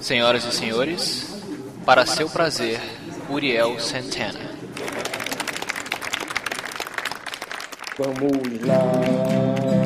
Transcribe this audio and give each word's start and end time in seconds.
Senhoras 0.00 0.44
e 0.44 0.52
senhores, 0.52 1.26
para 1.84 2.06
seu 2.06 2.30
prazer, 2.30 2.80
Uriel 3.28 3.78
Santana. 3.80 4.38
Vamos 7.98 8.64
lá 8.64 8.92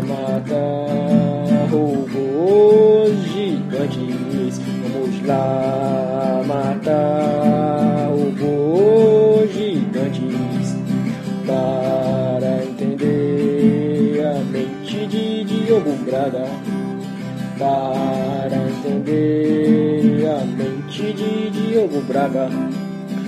matar 0.06 1.70
robôs 1.70 3.24
gigantes. 3.32 4.58
Vamos 4.82 5.26
lá 5.26 6.42
matar 6.46 8.08
robôs 8.10 9.50
gigantes. 9.54 10.76
Para 11.46 12.64
entender 12.64 14.26
a 14.26 14.44
mente 14.44 15.06
de 15.06 15.44
Diogo 15.44 15.96
Braga. 16.04 16.46
Para 17.58 18.11
mente 20.92 21.12
de 21.14 21.50
Diogo 21.50 22.00
Braga. 22.02 22.48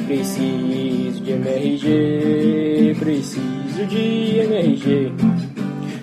Preciso 0.06 1.24
de 1.24 1.32
MRG, 1.32 2.94
preciso 2.98 3.86
de 3.88 4.40
MRG, 4.40 5.12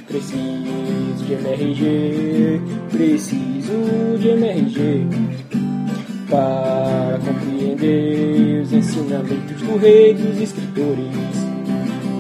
preciso 0.08 1.26
de 1.26 1.34
MRG, 1.36 2.62
preciso 2.92 4.18
de 4.18 4.30
MRG 4.30 5.08
para 6.30 7.20
compreender 7.20 8.62
os 8.64 8.74
ensinamentos 8.74 9.62
do 9.62 9.78
rei 9.78 10.14
dos 10.16 10.41
escritores. 10.41 11.16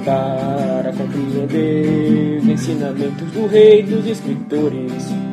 Para 0.05 0.93
compreender 0.93 2.41
os 2.41 2.47
ensinamentos 2.47 3.31
do 3.31 3.47
rei 3.47 3.81
dos 3.83 4.05
escritores. 4.05 5.30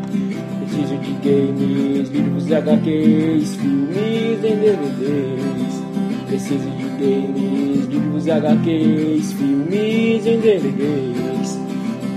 Preciso 0.78 1.00
de 1.00 1.12
games, 1.28 2.08
livros, 2.10 2.52
HQs, 2.52 3.56
filmes 3.56 4.44
em 4.44 4.56
DVDs. 4.56 5.82
Preciso 6.28 6.70
de 6.70 6.84
games, 6.84 7.86
livros, 7.86 8.28
HQs, 8.28 9.32
filmes 9.32 10.24
em 10.24 10.38
DVDs. 10.38 11.58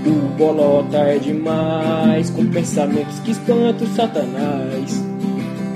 O 0.06 0.36
bolota 0.38 0.98
é 0.98 1.18
demais, 1.18 2.30
com 2.30 2.46
pensamentos 2.46 3.18
que 3.18 3.32
espantam 3.32 3.86
Satanás. 3.88 5.04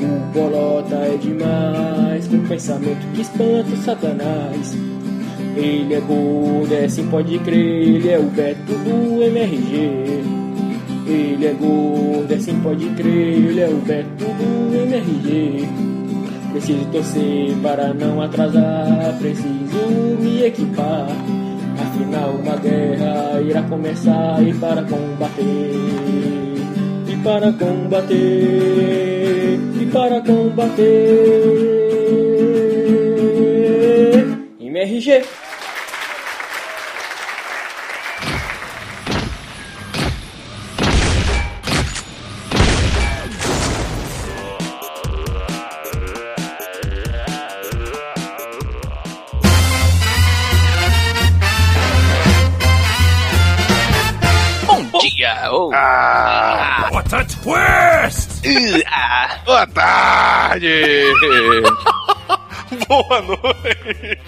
O 0.00 0.32
bolota 0.32 0.94
é 0.94 1.16
demais, 1.16 2.28
com 2.28 2.38
pensamento 2.46 3.04
que 3.14 3.22
espanta 3.22 3.76
Satanás. 3.78 4.76
Ele 5.56 5.92
é 5.92 6.00
gordo, 6.00 6.72
é 6.72 6.88
sim 6.88 7.08
pode 7.08 7.36
crer, 7.40 7.96
ele 7.96 8.10
é 8.10 8.18
o 8.20 8.30
Beto 8.30 8.74
do 8.74 9.24
MRG. 9.24 10.35
Ele 11.06 11.46
é 11.46 11.52
gordo, 11.52 12.32
é 12.32 12.38
sim 12.38 12.58
pode 12.60 12.88
crer, 12.90 13.34
ele 13.34 13.60
é 13.60 13.68
o 13.68 13.76
Beto 13.76 14.24
do 14.24 14.74
MRG. 14.74 15.68
Preciso 16.52 16.84
torcer 16.86 17.54
para 17.62 17.94
não 17.94 18.20
atrasar, 18.22 19.16
preciso 19.18 20.18
me 20.20 20.42
equipar. 20.42 21.06
Afinal, 21.78 22.30
uma 22.30 22.56
guerra 22.56 23.40
irá 23.40 23.62
começar 23.62 24.42
e 24.42 24.52
para 24.54 24.82
combater, 24.82 25.74
e 27.08 27.16
para 27.22 27.52
combater, 27.52 28.16
e 29.80 29.86
para 29.92 30.20
combater. 30.22 31.66
MRG. 34.58 35.22
Twist! 57.26 58.42
Ah. 58.86 59.40
boa 59.46 59.66
tarde! 59.66 61.04
Boa 62.88 63.22
noite! 63.22 64.18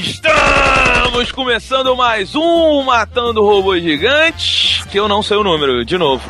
Estamos 0.00 1.30
começando 1.30 1.94
mais 1.94 2.34
um 2.34 2.82
Matando 2.82 3.44
Robôs 3.44 3.80
Gigantes, 3.82 4.84
que 4.90 4.98
eu 4.98 5.06
não 5.06 5.22
sei 5.22 5.36
o 5.36 5.44
número, 5.44 5.84
de 5.84 5.96
novo. 5.96 6.28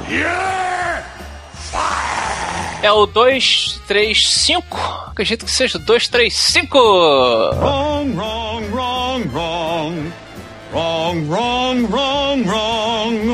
É 2.82 2.92
o 2.92 3.06
235? 3.06 4.76
Acredito 5.08 5.46
que 5.46 5.50
seja 5.50 5.78
o 5.78 5.80
235! 5.80 6.78
Wrong, 6.78 8.12
wrong, 8.14 8.66
wrong, 8.70 9.28
wrong. 9.32 10.12
Wrong, 10.72 11.26
wrong, 11.26 11.86
wrong, 11.86 12.42
wrong. 12.44 12.75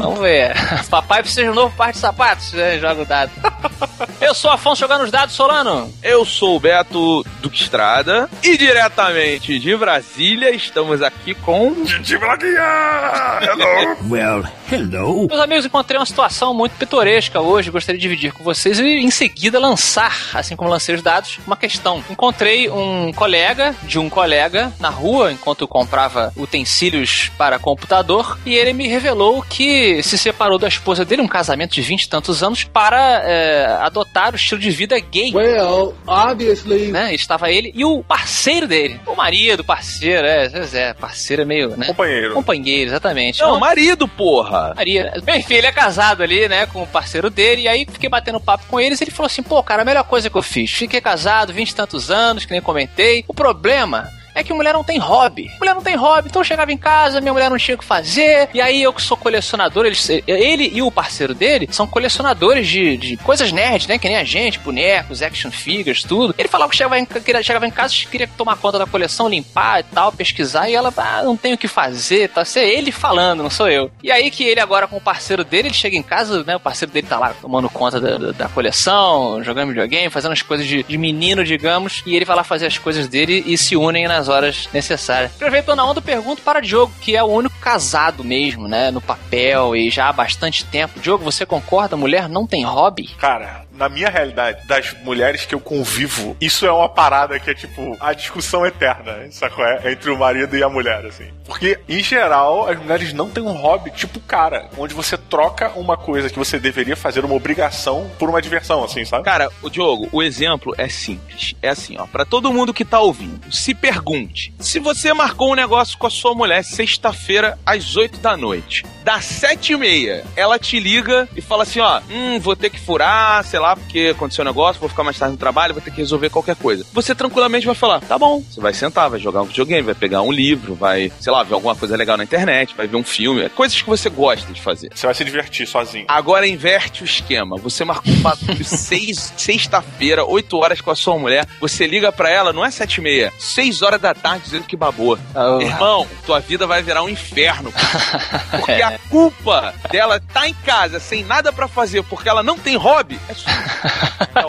Vamos 0.02 0.18
ver. 0.18 0.52
Papai 0.90 1.22
precisa 1.22 1.44
de 1.44 1.50
um 1.50 1.54
novo 1.54 1.74
par 1.76 1.92
de 1.92 1.98
sapatos, 1.98 2.52
né? 2.52 2.78
Joga 2.78 3.02
o 3.02 3.04
dado. 3.04 3.30
Eu 4.20 4.34
sou 4.34 4.50
Afonso 4.50 4.80
jogando 4.80 5.04
os 5.04 5.10
dados, 5.10 5.34
Solano. 5.34 5.92
Eu 6.02 6.24
sou 6.24 6.56
o 6.56 6.60
Beto 6.60 7.24
Duque 7.40 7.62
Estrada 7.62 8.28
e 8.42 8.56
diretamente 8.56 9.58
de 9.58 9.76
Brasília 9.76 10.50
estamos 10.50 11.02
aqui 11.02 11.34
com. 11.34 11.84
Didi 11.84 12.18
Braguinha! 12.18 13.40
Hello! 13.40 13.92
Well, 14.12 14.44
hello. 14.70 15.26
Meus 15.28 15.40
amigos, 15.40 15.64
encontrei 15.64 15.98
uma 15.98 16.04
situação 16.04 16.52
muito 16.52 16.72
pitoresca 16.72 17.40
hoje, 17.40 17.70
gostaria 17.70 17.98
de 17.98 18.02
dividir 18.02 18.32
com 18.32 18.42
vocês 18.42 18.78
e 18.78 18.84
em 18.84 19.10
seguida 19.10 19.58
lançar, 19.58 20.14
assim 20.34 20.56
como 20.56 20.69
lancei 20.69 20.94
os 20.94 21.02
dados, 21.02 21.38
uma 21.46 21.56
questão. 21.56 22.02
Encontrei 22.10 22.69
um 22.69 23.12
colega 23.12 23.74
de 23.84 23.98
um 23.98 24.10
colega 24.10 24.72
na 24.80 24.90
rua, 24.90 25.32
enquanto 25.32 25.62
eu 25.62 25.69
comprava 25.69 26.32
utensílios 26.36 27.30
para 27.38 27.58
computador, 27.58 28.38
e 28.44 28.54
ele 28.54 28.72
me 28.72 28.86
revelou 28.88 29.42
que 29.42 29.91
se 30.00 30.16
separou 30.16 30.58
da 30.58 30.69
esposa 30.69 31.04
dele, 31.04 31.22
um 31.22 31.28
casamento 31.28 31.72
de 31.72 31.82
20 31.82 32.04
e 32.04 32.08
tantos 32.08 32.42
anos, 32.42 32.62
para 32.62 33.22
é, 33.25 33.66
adotar 33.80 34.32
o 34.32 34.36
estilo 34.36 34.60
de 34.60 34.70
vida 34.70 34.98
gay. 35.00 35.32
Well, 35.34 35.94
obviously. 36.06 36.92
Né? 36.92 37.14
Estava 37.14 37.50
ele 37.50 37.72
e 37.75 37.84
o 37.84 38.02
parceiro 38.02 38.69
dele. 38.69 39.00
O 39.06 39.14
marido, 39.14 39.64
parceiro, 39.64 40.26
é, 40.26 40.50
é, 40.72 40.94
parceiro 40.94 41.42
é 41.42 41.44
meio, 41.44 41.76
né? 41.76 41.86
Companheiro. 41.86 42.34
Companheiro, 42.34 42.91
exatamente. 42.91 43.41
Não, 43.41 43.48
Então, 43.48 43.60
marido, 43.60 44.06
porra! 44.06 44.72
Maria. 44.76 45.12
Bem, 45.25 45.41
enfim, 45.41 45.54
ele 45.54 45.66
é 45.66 45.72
casado 45.72 46.22
ali, 46.22 46.48
né, 46.48 46.66
com 46.66 46.82
o 46.82 46.86
parceiro 46.86 47.28
dele, 47.31 47.62
e 47.62 47.69
aí 47.69 47.86
fiquei 47.91 48.08
batendo 48.08 48.41
papo 48.41 48.64
com 48.69 48.78
eles, 48.78 49.00
e 49.00 49.04
ele 49.04 49.10
falou 49.10 49.26
assim, 49.26 49.42
pô, 49.42 49.62
cara, 49.62 49.82
a 49.82 49.84
melhor 49.84 50.04
coisa 50.04 50.31
que 50.31 50.36
eu 50.36 50.42
fiz, 50.42 50.70
fiquei 50.70 51.00
casado, 51.00 51.52
vinte 51.52 51.70
e 51.70 51.75
tantos 51.75 52.10
anos, 52.10 52.44
que 52.44 52.52
nem 52.52 52.60
comentei, 52.60 53.25
o 53.26 53.34
problema 53.34 54.10
é 54.34 54.43
que 54.43 54.53
mulher 54.53 54.72
não 54.72 54.84
tem 54.84 54.98
hobby. 54.98 55.50
Mulher 55.59 55.75
não 55.75 55.82
tem 55.82 55.97
hobby, 55.97 56.28
então 56.28 56.41
eu 56.41 56.44
chegava 56.44 56.72
em 56.72 56.78
casa, 56.78 57.20
minha 57.20 57.32
mulher 57.32 57.50
não 57.50 57.59
tinha 57.59 57.75
o 57.75 57.78
que 57.78 57.84
fazer, 57.84 58.48
e 58.54 58.60
aí 58.60 58.82
eu 58.82 58.93
que 58.93 59.03
sou 59.03 59.16
colecionador, 59.16 59.87
ele 60.26 60.70
e 60.72 60.82
o 60.82 60.91
parceiro 60.91 61.34
dele 61.34 61.69
são 61.70 61.87
colecionadores 61.87 62.66
de, 62.69 62.97
de 62.97 63.16
coisas 63.19 63.53
nerds, 63.53 63.87
né, 63.87 63.98
que 63.98 64.09
nem 64.09 64.16
a 64.16 64.25
gente, 64.25 64.59
bonecos, 64.59 65.22
action 65.22 65.50
figures, 65.50 66.03
tudo. 66.03 66.34
Ele 66.38 66.48
falava 66.48 66.70
que 66.70 66.76
chegava 66.76 66.98
em, 66.98 67.04
que 67.04 67.43
chegava 67.43 67.66
em 67.66 67.70
casa, 67.70 67.94
queria 68.10 68.28
tomar 68.37 68.56
conta 68.56 68.78
da 68.78 68.87
coleção, 68.87 69.28
limpar 69.28 69.81
e 69.81 69.82
tal, 69.84 70.12
pesquisar, 70.12 70.69
e 70.69 70.75
ela, 70.75 70.93
ah, 70.97 71.22
não 71.22 71.37
tenho 71.37 71.54
o 71.54 71.59
que 71.59 71.69
fazer, 71.69 72.28
tá? 72.28 72.43
Isso 72.43 72.59
é 72.59 72.69
ele 72.69 72.93
falando, 72.93 73.43
não 73.43 73.50
sou 73.50 73.69
eu. 73.69 73.91
E 74.03 74.10
aí 74.10 74.31
que 74.31 74.44
ele 74.44 74.60
agora 74.60 74.87
com 74.87 74.97
o 74.97 75.00
parceiro 75.00 75.44
dele, 75.44 75.69
ele 75.69 75.75
chega 75.75 75.97
em 75.97 76.03
casa, 76.03 76.43
né, 76.44 76.56
o 76.56 76.60
parceiro 76.60 76.93
dele 76.93 77.06
tá 77.06 77.19
lá 77.19 77.34
tomando 77.41 77.69
conta 77.69 78.00
da, 78.00 78.16
da, 78.16 78.32
da 78.32 78.49
coleção, 78.49 79.43
jogando 79.43 79.69
videogame, 79.69 80.10
fazendo 80.10 80.32
as 80.32 80.43
coisas 80.43 80.66
de, 80.66 80.82
de 80.82 80.99
menino, 80.99 81.44
digamos, 81.44 82.03
e 82.06 82.14
ele 82.14 82.25
vai 82.25 82.37
lá 82.37 82.44
fazer 82.44 82.66
as 82.66 82.78
coisas 82.78 83.09
dele 83.09 83.43
e 83.47 83.56
se 83.59 83.76
unem 83.76 84.06
nas 84.06 84.22
horas 84.28 84.69
necessárias. 84.72 85.33
Aproveitando 85.34 85.81
a 85.81 85.84
onda, 85.84 86.00
pergunto 86.00 86.43
para 86.43 86.60
Diogo, 86.60 86.93
que 87.00 87.16
é 87.16 87.22
o 87.22 87.27
único 87.27 87.55
casado 87.60 88.25
mesmo, 88.25 88.69
né, 88.69 88.91
no 88.91 89.00
papel 89.00 89.77
e 89.77 89.91
já 89.91 90.09
há 90.09 90.12
bastante 90.12 90.65
tempo. 90.65 91.00
Diogo, 91.00 91.25
você 91.25 91.44
concorda? 91.47 91.97
Mulher 91.97 92.28
não 92.28 92.47
tem 92.47 92.65
hobby? 92.65 93.09
Cara, 93.19 93.65
na 93.82 93.88
minha 93.88 94.09
realidade, 94.09 94.67
das 94.67 94.94
mulheres 95.02 95.44
que 95.44 95.55
eu 95.55 95.61
convivo, 95.61 96.37
isso 96.40 96.64
é 96.67 96.73
uma 96.73 96.88
parada 96.88 97.38
que 97.38 97.50
é 97.50 97.55
tipo 97.55 97.96
a 98.00 98.12
discussão 98.12 98.64
eterna, 98.67 99.26
sacou? 99.31 99.64
É, 99.64 99.93
entre 99.93 100.11
o 100.11 100.19
marido 100.19 100.56
e 100.56 100.62
a 100.62 100.69
mulher, 100.69 101.05
assim. 101.06 101.26
Porque, 101.44 101.79
em 101.88 102.02
geral, 102.02 102.69
as 102.69 102.79
mulheres 102.79 103.12
não 103.12 103.29
têm 103.29 103.43
um 103.43 103.52
hobby 103.52 103.90
tipo 103.90 104.20
cara, 104.20 104.69
onde 104.79 104.94
você 104.94 105.17
troca 105.17 105.70
uma 105.70 105.96
coisa 105.96 106.31
que 106.31 106.38
você 106.38 106.58
deveria 106.58 106.96
fazer, 106.96 107.25
uma 107.25 107.34
obrigação, 107.34 108.11
por 108.19 108.29
uma 108.29 108.40
diversão, 108.40 108.84
assim, 108.84 109.05
sabe? 109.05 109.25
Cara, 109.25 109.49
o 109.62 109.69
Diogo, 109.69 110.08
o 110.12 110.23
exemplo 110.23 110.75
é 110.79 110.88
simples. 110.88 111.55
É 111.61 111.69
assim, 111.69 111.96
ó, 111.99 112.06
pra 112.06 112.25
todo 112.25 112.52
mundo 112.52 112.73
que 112.73 112.84
tá 112.84 113.00
ouvindo, 113.00 113.52
se 113.52 113.75
pergunta 113.75 114.32
seguinte: 114.32 114.52
se 114.58 114.79
você 114.79 115.12
marcou 115.12 115.52
um 115.52 115.55
negócio 115.55 115.99
com 115.99 116.06
a 116.06 116.11
sua 116.11 116.34
mulher 116.34 116.64
sexta-feira 116.64 117.58
às 117.64 117.96
8 117.96 118.19
da 118.19 118.37
noite, 118.37 118.84
das 119.05 119.25
7 119.25 119.73
e 119.73 119.76
meia, 119.76 120.25
ela 120.34 120.58
te 120.58 120.81
liga 120.81 121.29
e 121.37 121.40
fala 121.40 121.62
assim: 121.64 121.81
ó, 121.81 122.00
hum, 122.11 122.40
vou 122.40 122.56
ter 122.56 122.70
que 122.70 122.81
furar, 122.81 123.44
sei 123.44 123.61
lá, 123.61 123.71
porque 123.76 124.12
aconteceu 124.14 124.44
um 124.44 124.48
negócio, 124.48 124.80
vou 124.80 124.88
ficar 124.88 125.04
mais 125.04 125.19
tarde 125.19 125.32
no 125.32 125.38
trabalho, 125.38 125.74
vou 125.74 125.82
ter 125.82 125.90
que 125.90 125.98
resolver 125.98 126.30
qualquer 126.30 126.56
coisa. 126.56 126.84
Você 126.92 127.14
tranquilamente 127.14 127.66
vai 127.66 127.74
falar: 127.74 128.00
tá 128.00 128.19
bom, 128.19 128.40
você 128.40 128.60
vai 128.60 128.74
sentar, 128.74 129.10
vai 129.10 129.20
jogar 129.20 129.42
um 129.42 129.46
videogame, 129.46 129.82
vai 129.82 129.94
pegar 129.94 130.22
um 130.22 130.32
livro, 130.32 130.74
vai, 130.74 131.12
sei 131.20 131.32
lá, 131.32 131.42
ver 131.42 131.54
alguma 131.54 131.74
coisa 131.74 131.96
legal 131.96 132.16
na 132.16 132.24
internet, 132.24 132.74
vai 132.76 132.86
ver 132.86 132.96
um 132.96 133.04
filme, 133.04 133.48
coisas 133.50 133.80
que 133.80 133.88
você 133.88 134.08
gosta 134.08 134.52
de 134.52 134.60
fazer. 134.60 134.90
Você 134.94 135.06
vai 135.06 135.14
se 135.14 135.24
divertir 135.24 135.66
sozinho. 135.66 136.06
Agora 136.08 136.46
inverte 136.46 137.02
o 137.02 137.04
esquema. 137.04 137.56
Você 137.56 137.84
marcou 137.84 138.12
um 138.12 138.22
papo 138.22 138.44
de 138.54 138.64
seis, 138.64 139.32
sexta-feira, 139.36 140.24
8 140.24 140.56
horas 140.56 140.80
com 140.80 140.90
a 140.90 140.96
sua 140.96 141.19
mulher. 141.19 141.46
Você 141.60 141.86
liga 141.86 142.12
pra 142.12 142.30
ela, 142.30 142.52
não 142.52 142.64
é 142.64 142.70
sete 142.70 142.98
e 142.98 143.00
meia, 143.00 143.32
6 143.38 143.82
horas 143.82 144.00
da 144.00 144.14
tarde 144.14 144.44
dizendo 144.44 144.64
que 144.64 144.76
babou. 144.76 145.19
Oh. 145.34 145.60
Irmão, 145.60 146.06
tua 146.26 146.40
vida 146.40 146.66
vai 146.66 146.82
virar 146.82 147.02
um 147.02 147.08
inferno. 147.08 147.72
Porque 148.50 148.82
a 148.82 148.98
culpa 149.10 149.74
dela 149.90 150.20
tá 150.32 150.48
em 150.48 150.54
casa 150.54 150.98
sem 151.00 151.24
nada 151.24 151.52
pra 151.52 151.69
fazer 151.69 152.02
porque 152.04 152.28
ela 152.28 152.42
não 152.42 152.58
tem 152.58 152.76
hobby 152.76 153.19
é 153.28 153.34
sua. 153.34 153.51
Não, 154.34 154.49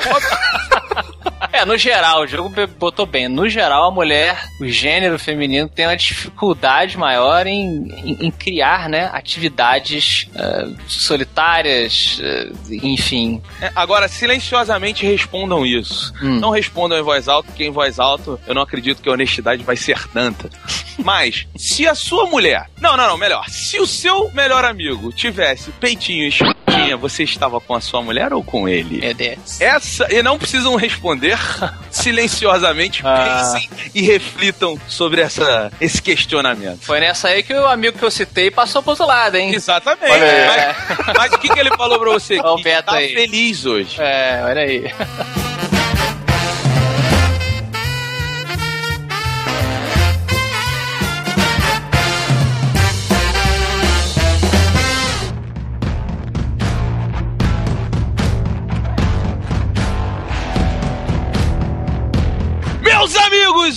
É, 1.63 1.65
no 1.65 1.77
geral, 1.77 2.24
o 2.24 2.27
jogo 2.27 2.51
botou 2.77 3.06
bem. 3.06 3.30
No 3.30 3.48
geral, 3.48 3.88
a 3.88 3.92
mulher, 3.92 4.50
o 4.60 4.68
gênero 4.68 5.18
feminino, 5.18 5.69
tem 5.69 5.88
uma 5.88 5.95
dificuldade 5.95 6.98
maior 6.98 7.48
em, 7.48 7.88
em, 8.04 8.27
em 8.27 8.31
criar, 8.31 8.89
né, 8.89 9.10
atividades 9.13 10.27
eh, 10.36 10.68
solitárias, 10.88 12.19
eh, 12.21 12.51
enfim. 12.69 13.42
É, 13.62 13.71
Agora, 13.75 14.10
silenciosamente 14.10 15.06
respondam 15.06 15.65
isso. 15.65 16.13
Hum. 16.21 16.39
Não 16.39 16.50
respondam 16.50 17.00
em 17.00 17.01
voz 17.01 17.30
alta, 17.30 17.48
porque 17.48 17.63
em 17.63 17.71
voz 17.71 17.98
alta 17.98 18.38
eu 18.45 18.54
não 18.54 18.62
acredito 18.62 19.01
que 19.01 19.07
a 19.07 19.13
honestidade 19.13 19.63
vai 19.63 19.77
ser 19.77 20.06
tanta. 20.09 20.50
Mas, 20.98 21.48
se 21.56 21.88
a 21.88 21.95
sua 21.95 22.25
mulher. 22.25 22.69
Não, 22.80 22.98
não, 22.98 23.07
não, 23.07 23.18
melhor. 23.18 23.50
Se 23.50 23.80
o 23.80 23.88
seu 23.88 24.30
melhor 24.33 24.66
amigo 24.66 25.12
tivesse 25.13 25.71
peitinho 25.71 26.27
e 26.27 26.95
você 26.95 27.24
estava 27.24 27.59
com 27.59 27.74
a 27.74 27.81
sua 27.81 28.01
mulher 28.01 28.33
ou 28.33 28.44
com 28.44 28.68
ele? 28.68 29.00
Meu 29.00 29.13
Deus. 29.13 29.62
Essa, 29.62 30.07
e 30.13 30.21
não 30.21 30.38
precisam 30.38 30.75
responder 30.75 31.38
silenciosamente, 31.91 33.01
Ah. 33.05 33.41
pensem 33.53 33.69
e 33.94 34.01
reflitam 34.01 34.79
sobre 34.88 35.21
essa, 35.21 35.71
esse 35.79 36.01
questionamento. 36.01 36.81
Foi 36.85 37.00
nessa 37.00 37.29
aí 37.29 37.44
que 37.44 37.53
o 37.53 37.65
amigo 37.67 37.97
que 37.97 38.05
eu 38.05 38.11
citei 38.11 38.50
passou 38.51 38.81
pro 38.81 38.91
outro 38.91 39.05
lado, 39.05 39.35
hein? 39.35 39.53
Exatamente. 39.53 40.11
Olha 40.11 40.25
aí. 40.25 40.75
Mas, 41.05 41.17
mas 41.17 41.33
o 41.33 41.38
que, 41.39 41.50
que 41.50 41.59
ele 41.59 41.69
falou 41.75 42.00
pra 42.00 42.11
você? 42.11 42.39
O 42.39 42.55
Que 42.57 42.63
Beto 42.63 42.91
tá 42.91 42.97
aí. 42.97 43.13
feliz 43.13 43.65
hoje. 43.65 43.95
É, 44.00 44.41
olha 44.45 44.61
aí. 44.61 45.43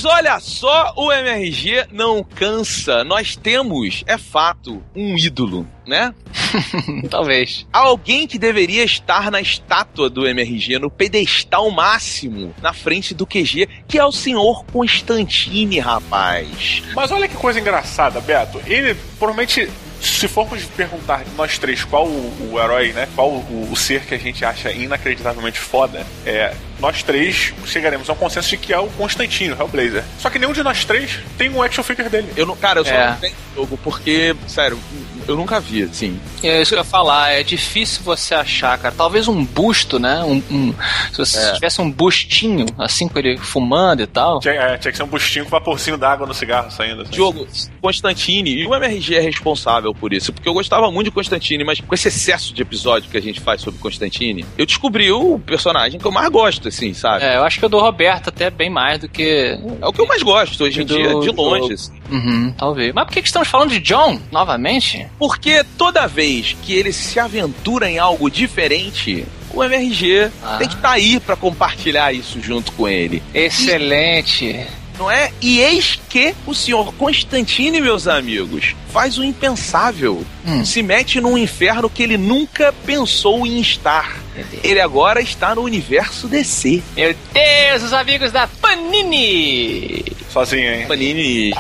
Olha 0.07 0.39
só, 0.41 0.93
o 0.97 1.13
MRG 1.13 1.87
não 1.93 2.23
cansa. 2.23 3.05
Nós 3.05 3.37
temos, 3.37 4.05
é 4.07 4.17
fato, 4.17 4.83
um 4.95 5.17
ídolo, 5.17 5.67
né? 5.87 6.15
Talvez. 7.11 7.67
Alguém 7.73 8.27
que 8.27 8.39
deveria 8.39 8.85
estar 8.85 9.31
na 9.31 9.41
estátua 9.41 10.09
do 10.09 10.27
MRG, 10.27 10.79
no 10.79 10.91
pedestal 10.91 11.71
máximo, 11.71 12.55
na 12.63 12.73
frente 12.73 13.15
do 13.15 13.27
QG, 13.27 13.69
que 13.87 13.99
é 13.99 14.05
o 14.05 14.13
senhor 14.13 14.65
Constantine, 14.67 15.79
rapaz. 15.79 16.83
Mas 16.95 17.11
olha 17.11 17.29
que 17.29 17.37
coisa 17.37 17.61
engraçada, 17.61 18.21
Beto. 18.21 18.61
Ele, 18.67 18.95
provavelmente, 19.19 19.71
se 20.09 20.29
formos 20.29 20.63
perguntar 20.65 21.25
de 21.25 21.31
nós 21.37 21.59
três 21.59 21.85
qual 21.85 22.07
o, 22.07 22.53
o 22.53 22.61
herói, 22.61 22.93
né? 22.93 23.09
Qual 23.15 23.29
o, 23.31 23.69
o 23.71 23.77
ser 23.77 24.03
que 24.03 24.15
a 24.15 24.19
gente 24.19 24.45
acha 24.45 24.71
inacreditavelmente 24.73 25.59
foda, 25.59 26.07
é. 26.25 26.55
Nós 26.79 27.03
três 27.03 27.55
chegaremos 27.65 28.09
a 28.11 28.13
um 28.13 28.17
consenso 28.17 28.49
de 28.51 28.57
que 28.59 28.73
é 28.73 28.79
o 28.79 28.87
Constantino, 28.89 29.57
o 29.57 29.59
Hellblazer. 29.63 30.05
Só 30.19 30.29
que 30.29 30.39
nenhum 30.39 30.53
de 30.53 30.63
nós 30.63 30.85
três 30.85 31.21
tem 31.39 31.49
um 31.49 31.63
action 31.63 31.83
figure 31.83 32.09
dele. 32.11 32.31
Eu 32.37 32.45
não, 32.47 32.55
cara, 32.57 32.81
eu 32.81 32.85
só 32.85 32.91
É. 32.93 33.11
não 33.11 33.17
tenho 33.17 33.35
jogo 33.55 33.79
porque, 33.83 34.37
sério, 34.47 34.79
eu 35.27 35.37
nunca 35.37 35.61
vi, 35.61 35.83
assim. 35.83 36.19
É 36.43 36.61
isso 36.63 36.71
que 36.71 36.75
eu 36.75 36.79
ia 36.81 36.85
falar, 36.85 37.31
é 37.33 37.43
difícil 37.43 38.03
você 38.05 38.35
achar, 38.35 38.79
cara. 38.79 38.95
Talvez 38.97 39.29
um 39.29 39.45
busto, 39.45 39.99
né? 39.99 40.23
Um, 40.25 40.43
um- 40.51 40.75
se 41.13 41.19
você 41.19 41.39
É. 41.39 41.53
tivesse 41.53 41.81
um 41.81 41.91
bustinho, 41.91 42.67
assim, 42.79 43.09
com 43.09 43.19
ele 43.19 43.37
fumando 43.39 44.03
e 44.03 44.07
tal. 44.07 44.41
Tinha, 44.41 44.55
é, 44.55 44.79
tinha 44.79 44.91
que 44.93 44.97
ser 44.97 45.03
um 45.05 45.09
bustinho 45.09 45.45
com 45.45 45.51
vaporzinho 45.51 45.97
d'água 45.97 46.27
no 46.27 46.35
cigarro 46.35 46.71
saindo. 46.71 47.03
Assim. 47.03 47.11
Diogo, 47.13 47.47
Constantine, 47.81 48.51
e 48.51 48.67
o 48.67 48.75
MRG 48.75 49.15
é 49.17 49.21
responsável 49.21 49.95
por 49.95 50.13
isso, 50.13 50.33
porque 50.33 50.49
eu 50.49 50.55
gostava 50.55 50.91
muito 50.91 51.07
de 51.07 51.11
Constantine, 51.13 51.65
mas 51.65 51.81
com 51.81 51.95
esse 51.95 52.09
excesso 52.09 52.53
de 52.55 52.63
episódio 52.63 53.09
que 53.11 53.17
a 53.17 53.23
gente 53.23 53.41
faz 53.41 53.61
sobre 53.61 53.81
Constantine, 53.81 54.45
eu 54.59 54.67
descobri 54.67 55.11
o 55.13 55.39
personagem 55.39 55.99
que 56.01 56.07
eu 56.07 56.13
mais 56.13 56.29
gosto, 56.29 56.69
assim, 56.69 56.93
sabe? 56.95 57.25
É, 57.25 57.35
É, 57.35 57.37
eu 57.39 57.45
acho 57.45 57.59
que 57.61 57.67
o 57.67 57.69
do 57.69 57.79
Roberto 57.79 58.29
até 58.29 58.49
bem 58.51 58.71
mais 58.71 58.99
do 59.01 59.09
que. 59.09 59.59
o 59.83 59.93
que 59.93 60.01
eu 60.01 60.07
mais 60.07 60.23
gosto 60.23 60.65
hoje 60.65 60.81
em 60.83 60.87
Do- 60.87 60.95
dia, 60.97 61.09
de 61.21 61.27
do- 61.33 61.33
longe, 61.43 61.73
assim. 61.75 61.93
Uhum, 62.11 62.53
talvez. 62.57 62.93
Mas 62.95 63.05
por 63.05 63.13
que, 63.13 63.21
que 63.21 63.27
estamos 63.29 63.49
falando 63.49 63.71
de 63.71 63.81
John 63.81 64.19
novamente? 64.31 65.07
Porque 65.19 65.65
toda 65.79 66.07
vez 66.07 66.57
que 66.63 66.75
ele 66.75 66.93
se 66.93 67.19
aventura 67.19 67.91
em 67.91 67.99
algo 67.99 68.31
diferente, 68.31 69.27
o 69.53 69.63
MRG 69.65 70.31
Ah. 70.43 70.57
tem 70.59 70.69
que 70.69 70.75
estar 70.75 70.91
aí 70.93 71.19
pra 71.21 71.37
compartilhar 71.37 72.13
isso 72.13 72.41
junto 72.43 72.73
com 72.73 72.87
ele. 72.89 73.23
Excelente. 73.33 74.67
Não 74.99 75.11
é? 75.11 75.31
E 75.43 75.61
eis 75.61 75.99
que 76.09 76.35
o 76.47 76.55
senhor 76.55 76.91
Constantine, 76.95 77.83
meus 77.83 78.09
amigos, 78.09 78.75
faz 78.91 79.19
o 79.19 79.25
impensável. 79.25 80.25
Hum. 80.47 80.65
Se 80.65 80.83
mete 80.83 81.21
num 81.21 81.37
inferno 81.37 81.91
que 81.91 82.03
ele 82.03 82.17
nunca 82.17 82.73
pensou 82.85 83.47
em 83.47 83.61
estar. 83.61 84.17
Ele 84.65 84.81
agora 84.81 85.21
está 85.21 85.55
no 85.55 85.63
universo 85.63 86.27
DC. 86.29 86.83
Meu 86.97 87.15
Deus, 87.33 87.83
os 87.83 87.93
amigos 87.93 88.33
da 88.33 88.47
Panini! 88.47 90.03
Sozinho, 90.31 90.75
hein? 90.75 90.87
Panini. 90.87 91.53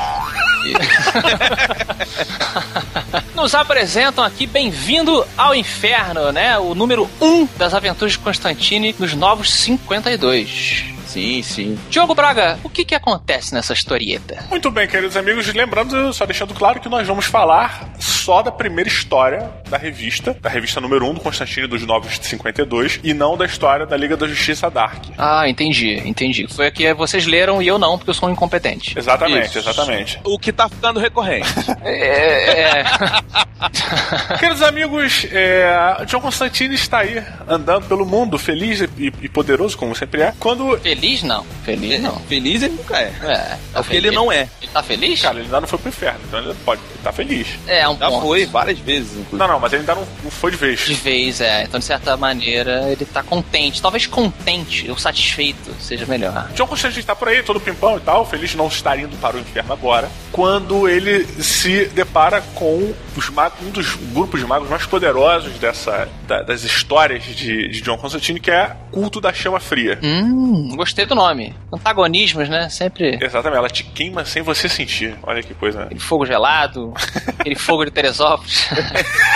Nos 3.34 3.54
apresentam 3.54 4.24
aqui 4.24 4.46
Bem-vindo 4.46 5.26
ao 5.36 5.54
Inferno, 5.54 6.32
né? 6.32 6.58
O 6.58 6.74
número 6.74 7.08
1 7.20 7.48
das 7.56 7.74
aventuras 7.74 8.12
de 8.12 8.18
Constantine 8.18 8.94
nos 8.98 9.14
Novos 9.14 9.52
52. 9.52 10.95
Sim, 11.16 11.42
sim. 11.42 11.78
Diogo 11.88 12.14
Braga, 12.14 12.58
o 12.62 12.68
que 12.68 12.84
que 12.84 12.94
acontece 12.94 13.54
nessa 13.54 13.72
historieta? 13.72 14.44
Muito 14.50 14.70
bem, 14.70 14.86
queridos 14.86 15.16
amigos, 15.16 15.46
lembrando, 15.54 16.12
só 16.12 16.26
deixando 16.26 16.52
claro 16.52 16.78
que 16.78 16.90
nós 16.90 17.06
vamos 17.06 17.24
falar 17.24 17.90
só 17.98 18.42
da 18.42 18.52
primeira 18.52 18.86
história 18.86 19.50
da 19.70 19.78
revista, 19.78 20.36
da 20.38 20.50
revista 20.50 20.78
número 20.78 21.08
1 21.08 21.14
do 21.14 21.20
Constantino 21.20 21.66
dos 21.66 21.86
Novos 21.86 22.18
52, 22.20 23.00
e 23.02 23.14
não 23.14 23.34
da 23.34 23.46
história 23.46 23.86
da 23.86 23.96
Liga 23.96 24.14
da 24.14 24.26
Justiça 24.26 24.68
Dark. 24.68 25.04
Ah, 25.16 25.48
entendi, 25.48 25.94
entendi. 26.04 26.46
Foi 26.48 26.66
a 26.66 26.70
que 26.70 26.92
vocês 26.92 27.24
leram 27.24 27.62
e 27.62 27.66
eu 27.66 27.78
não, 27.78 27.96
porque 27.96 28.10
eu 28.10 28.14
sou 28.14 28.28
um 28.28 28.32
incompetente. 28.32 28.98
Exatamente, 28.98 29.58
Isso. 29.58 29.58
exatamente. 29.58 30.20
O 30.22 30.38
que 30.38 30.52
tá 30.52 30.68
ficando 30.68 31.00
recorrente. 31.00 31.46
É, 31.86 32.80
é, 32.80 32.84
Queridos 34.38 34.62
amigos, 34.62 35.26
é, 35.30 36.04
John 36.06 36.20
Constantine 36.20 36.74
está 36.74 36.98
aí, 36.98 37.22
andando 37.48 37.86
pelo 37.86 38.04
mundo, 38.04 38.38
feliz 38.38 38.80
e, 38.80 39.12
e 39.22 39.28
poderoso, 39.28 39.78
como 39.78 39.94
sempre 39.94 40.22
é, 40.22 40.34
quando... 40.38 40.76
feliz 40.78 41.05
não, 41.22 41.44
feliz 41.64 42.00
não. 42.00 42.18
Feliz 42.20 42.62
ele 42.62 42.74
nunca 42.74 42.98
é. 42.98 43.12
É, 43.22 43.36
tá 43.36 43.58
Porque 43.74 43.88
feliz? 43.94 44.04
ele 44.04 44.10
não 44.16 44.30
é. 44.32 44.48
Ele 44.60 44.70
tá 44.72 44.82
feliz? 44.82 45.20
Cara, 45.20 45.34
ele 45.36 45.44
ainda 45.44 45.60
não 45.60 45.68
foi 45.68 45.78
pro 45.78 45.88
inferno, 45.88 46.20
então 46.26 46.38
ele 46.40 46.54
pode 46.64 46.80
estar 47.08 47.12
feliz. 47.12 47.46
é, 47.66 47.88
um 47.88 47.96
Já 47.96 48.08
ponto. 48.08 48.22
foi 48.26 48.46
várias 48.46 48.78
vezes, 48.78 49.12
inclusive. 49.12 49.36
Não, 49.36 49.48
não, 49.48 49.60
mas 49.60 49.72
ele 49.72 49.80
ainda 49.80 49.94
não, 49.94 50.06
não 50.22 50.30
foi 50.30 50.50
de 50.50 50.56
vez. 50.56 50.80
De 50.80 50.94
vez, 50.94 51.40
é. 51.40 51.64
Então, 51.64 51.78
de 51.78 51.86
certa 51.86 52.16
maneira, 52.16 52.84
ele 52.90 53.04
tá 53.04 53.22
contente. 53.22 53.80
Talvez 53.82 54.06
contente 54.06 54.90
ou 54.90 54.96
satisfeito 54.98 55.72
seja 55.80 56.06
melhor. 56.06 56.48
John 56.54 56.66
Constantine 56.66 57.00
está 57.00 57.14
por 57.14 57.28
aí, 57.28 57.42
todo 57.42 57.60
pimpão 57.60 57.96
e 57.96 58.00
tal, 58.00 58.24
feliz 58.26 58.50
de 58.50 58.56
não 58.56 58.68
estar 58.68 58.98
indo 58.98 59.16
para 59.18 59.36
o 59.36 59.40
inferno 59.40 59.72
agora, 59.72 60.08
quando 60.32 60.88
ele 60.88 61.24
se 61.42 61.86
depara 61.86 62.40
com 62.54 62.92
os 63.16 63.30
magos, 63.30 63.58
um 63.66 63.70
dos 63.70 63.94
grupos 64.12 64.40
de 64.40 64.46
magos 64.46 64.68
mais 64.68 64.84
poderosos 64.86 65.52
dessa, 65.58 66.08
da- 66.26 66.42
das 66.42 66.62
histórias 66.62 67.22
de, 67.24 67.68
de 67.68 67.80
John 67.80 67.96
Constantine, 67.96 68.38
que 68.40 68.50
é 68.50 68.76
Culto 68.92 69.20
da 69.20 69.32
Chama 69.32 69.58
Fria. 69.60 69.98
Hum, 70.02 70.74
gostei 70.76 71.06
do 71.06 71.14
nome. 71.14 71.54
Antagonismos, 71.72 72.48
né? 72.48 72.68
Sempre 72.68 73.18
Exatamente, 73.20 73.58
ela 73.58 73.68
te 73.68 73.84
queima 73.84 74.24
sem 74.24 74.42
você 74.42 74.68
sentir. 74.68 75.16
Olha 75.22 75.42
que 75.42 75.54
coisa. 75.54 75.86
né? 75.86 75.96
fogo 75.98 76.26
gelado, 76.26 76.92
aquele 77.38 77.56
fogo 77.56 77.84
de 77.84 77.90
Teresópolis. 77.90 78.68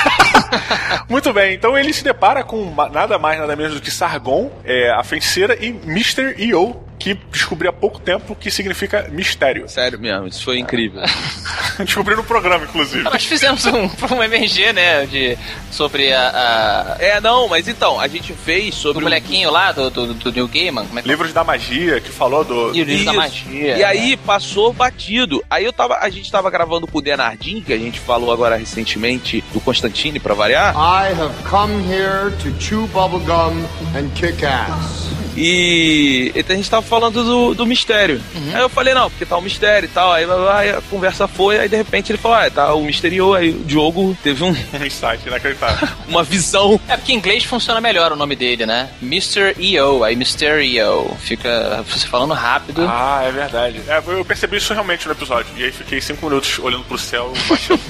Muito 1.08 1.32
bem, 1.32 1.54
então 1.54 1.76
ele 1.76 1.92
se 1.92 2.02
depara 2.02 2.42
com 2.42 2.74
nada 2.92 3.18
mais, 3.18 3.38
nada 3.38 3.54
menos 3.56 3.74
do 3.74 3.80
que 3.80 3.90
Sargon, 3.90 4.50
é, 4.64 4.90
a 4.90 5.02
feiticeira, 5.02 5.56
e 5.60 5.68
Mr. 5.68 6.34
E.O., 6.38 6.89
que 7.00 7.14
descobri 7.32 7.66
há 7.66 7.72
pouco 7.72 7.98
tempo 7.98 8.36
que 8.36 8.50
significa 8.50 9.08
mistério. 9.10 9.66
Sério 9.66 9.98
mesmo, 9.98 10.28
isso 10.28 10.44
foi 10.44 10.58
incrível. 10.58 11.02
descobri 11.82 12.14
no 12.14 12.22
programa, 12.22 12.64
inclusive. 12.64 13.02
Nós 13.02 13.24
fizemos 13.24 13.64
um, 13.64 13.90
um 14.14 14.22
MG, 14.22 14.72
né, 14.74 15.06
de, 15.06 15.36
sobre 15.70 16.12
a, 16.12 16.96
a... 16.98 17.02
É, 17.02 17.18
não, 17.18 17.48
mas 17.48 17.66
então, 17.66 17.98
a 17.98 18.06
gente 18.06 18.34
fez 18.34 18.74
sobre... 18.74 19.00
O 19.00 19.04
molequinho 19.04 19.50
lá 19.50 19.72
do, 19.72 19.88
do, 19.88 20.12
do 20.12 20.30
New 20.30 20.46
Gaiman. 20.46 20.86
Como 20.86 20.98
é 20.98 21.02
que... 21.02 21.08
Livros 21.08 21.32
da 21.32 21.42
Magia, 21.42 22.00
que 22.02 22.10
falou 22.10 22.44
do... 22.44 22.70
Livros 22.70 23.04
da 23.06 23.14
Magia. 23.14 23.78
E 23.78 23.82
aí 23.82 24.16
passou 24.18 24.70
batido. 24.70 25.42
Aí 25.48 25.64
eu 25.64 25.72
tava, 25.72 25.96
a 26.00 26.10
gente 26.10 26.30
tava 26.30 26.50
gravando 26.50 26.86
com 26.86 26.98
o 26.98 27.02
Denardim, 27.02 27.62
que 27.62 27.72
a 27.72 27.78
gente 27.78 27.98
falou 27.98 28.30
agora 28.30 28.56
recentemente 28.56 29.42
do 29.54 29.60
Constantine, 29.60 30.20
pra 30.20 30.34
variar. 30.34 30.74
I 30.74 31.12
have 31.18 31.34
come 31.48 31.82
here 31.90 32.30
to 32.42 32.50
chew 32.60 32.86
bubblegum 32.88 33.64
and 33.96 34.10
kick 34.14 34.44
ass. 34.44 35.09
E 35.36 36.32
então 36.34 36.54
a 36.54 36.56
gente 36.56 36.70
tava 36.70 36.82
falando 36.82 37.24
do, 37.24 37.54
do 37.54 37.66
mistério. 37.66 38.20
Uhum. 38.34 38.50
Aí 38.54 38.60
eu 38.60 38.68
falei, 38.68 38.94
não, 38.94 39.10
porque 39.10 39.26
tá 39.26 39.36
o 39.36 39.40
um 39.40 39.42
mistério 39.42 39.86
e 39.86 39.90
tal. 39.90 40.12
Aí, 40.12 40.24
aí, 40.24 40.70
a 40.70 40.80
conversa 40.90 41.26
foi, 41.28 41.58
aí 41.58 41.68
de 41.68 41.76
repente 41.76 42.12
ele 42.12 42.18
falou, 42.18 42.38
ah, 42.38 42.50
tá 42.50 42.74
o 42.74 42.82
misterio. 42.82 43.34
Aí 43.34 43.50
o 43.50 43.64
Diogo 43.64 44.16
teve 44.22 44.44
um. 44.44 44.50
Um 44.50 44.84
insight 44.84 45.26
inacreditável. 45.26 45.88
uma 46.08 46.22
visão. 46.22 46.80
É 46.88 46.96
porque 46.96 47.12
em 47.12 47.16
inglês 47.16 47.44
funciona 47.44 47.80
melhor 47.80 48.12
o 48.12 48.16
nome 48.16 48.36
dele, 48.36 48.66
né? 48.66 48.90
Mr. 49.02 49.54
EO, 49.58 50.04
aí 50.04 50.16
Mysterio. 50.16 51.16
Fica 51.20 51.84
você 51.88 52.06
falando 52.06 52.34
rápido. 52.34 52.86
Ah, 52.88 53.22
é 53.24 53.32
verdade. 53.32 53.80
É, 53.86 54.02
eu 54.06 54.24
percebi 54.24 54.56
isso 54.56 54.72
realmente 54.72 55.06
no 55.06 55.12
episódio. 55.12 55.50
E 55.56 55.64
aí 55.64 55.72
fiquei 55.72 56.00
cinco 56.00 56.26
minutos 56.26 56.58
olhando 56.58 56.84
pro 56.84 56.98
céu, 56.98 57.32
baixando 57.48 57.80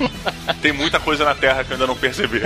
Tem 0.60 0.72
muita 0.72 0.98
coisa 1.00 1.24
na 1.24 1.34
Terra 1.34 1.64
que 1.64 1.70
eu 1.70 1.74
ainda 1.74 1.86
não 1.86 1.96
percebi. 1.96 2.42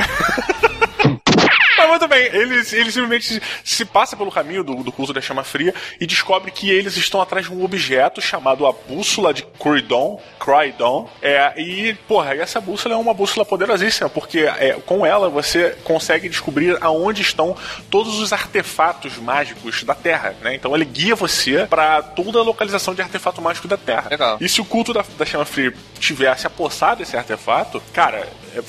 Muito 1.89 2.07
bem, 2.07 2.25
eles, 2.27 2.73
eles 2.73 2.95
simplesmente 2.95 3.43
se 3.65 3.85
passa 3.85 4.17
pelo 4.17 4.31
caminho 4.31 4.63
do, 4.63 4.83
do 4.83 4.93
curso 4.93 5.13
da 5.13 5.21
chama 5.21 5.43
fria 5.43 5.75
e 6.01 6.07
descobre 6.07 6.51
que 6.51 6.71
eles 6.71 6.97
estão 6.97 7.21
atrás 7.21 7.47
de 7.47 7.53
um 7.53 7.65
objeto 7.65 8.21
chamado 8.21 8.67
a 8.67 8.73
bússola 8.73 9.33
de 9.33 9.43
Croydon. 9.43 10.21
Croydon. 10.39 11.09
É, 11.21 11.61
e, 11.61 11.95
porra, 12.07 12.35
essa 12.35 12.61
bússola 12.61 12.95
é 12.95 12.99
uma 12.99 13.15
bússola 13.15 13.45
poderosíssima, 13.45 14.09
porque 14.09 14.41
é, 14.41 14.79
com 14.85 15.05
ela 15.05 15.29
você 15.29 15.77
consegue 15.85 16.29
descobrir 16.29 16.77
aonde 16.81 17.23
estão 17.23 17.57
todos 17.91 18.19
os 18.19 18.33
artefatos 18.33 19.17
mágicos 19.17 19.83
da 19.83 19.95
Terra, 19.95 20.35
né? 20.43 20.55
Então 20.55 20.75
ele 20.75 20.85
guia 20.85 21.15
você 21.15 21.67
para 21.67 22.03
toda 22.03 22.39
a 22.39 22.43
localização 22.43 22.95
de 22.95 23.03
artefato 23.03 23.41
mágico 23.41 23.69
da 23.69 23.77
Terra. 23.77 24.09
Legal. 24.11 24.39
E 24.41 24.49
se 24.49 24.61
o 24.61 24.65
culto 24.65 24.93
da, 24.93 25.05
da 25.17 25.25
chama 25.25 25.45
fria 25.45 25.73
tivesse 25.99 26.47
apossado 26.47 27.03
esse 27.03 27.17
artefato, 27.17 27.83
cara, 27.93 28.29
é, 28.55 28.63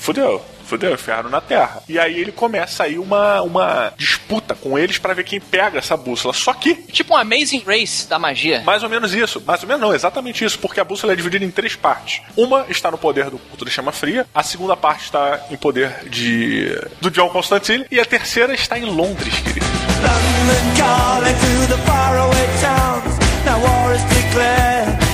fudeu 0.70 0.94
inferno 0.94 1.28
na 1.28 1.40
Terra. 1.40 1.82
E 1.88 1.98
aí 1.98 2.20
ele 2.20 2.30
começa 2.30 2.84
aí 2.84 2.96
uma, 2.96 3.42
uma 3.42 3.92
disputa 3.96 4.54
com 4.54 4.78
eles 4.78 4.98
para 4.98 5.12
ver 5.12 5.24
quem 5.24 5.40
pega 5.40 5.78
essa 5.78 5.96
bússola. 5.96 6.32
Só 6.32 6.54
que. 6.54 6.74
Tipo 6.74 7.14
um 7.14 7.16
Amazing 7.16 7.64
Race 7.66 8.08
da 8.08 8.18
magia. 8.18 8.60
Mais 8.60 8.82
ou 8.84 8.88
menos 8.88 9.12
isso. 9.12 9.42
Mais 9.44 9.62
ou 9.62 9.68
menos 9.68 9.82
não, 9.82 9.92
exatamente 9.92 10.44
isso, 10.44 10.58
porque 10.58 10.78
a 10.78 10.84
bússola 10.84 11.12
é 11.12 11.16
dividida 11.16 11.44
em 11.44 11.50
três 11.50 11.74
partes. 11.74 12.22
Uma 12.36 12.66
está 12.68 12.90
no 12.90 12.98
poder 12.98 13.30
do 13.30 13.38
culto 13.38 13.64
da 13.64 13.70
chama 13.70 13.90
fria, 13.90 14.26
a 14.32 14.42
segunda 14.42 14.76
parte 14.76 15.04
está 15.04 15.40
em 15.50 15.56
poder 15.56 16.08
de 16.08 16.70
do 17.00 17.10
John 17.10 17.30
Constantine 17.30 17.86
e 17.90 17.98
a 17.98 18.04
terceira 18.04 18.54
está 18.54 18.78
em 18.78 18.84
Londres, 18.84 19.34
querido. 19.40 19.66
London 20.02 20.76
calling 20.76 21.34
to 21.34 21.66
the 21.68 21.78
faraway 21.84 22.46
towns. 22.60 23.18
Now 23.44 23.58
war 23.60 23.94
is 23.94 24.04
declared. 24.04 25.09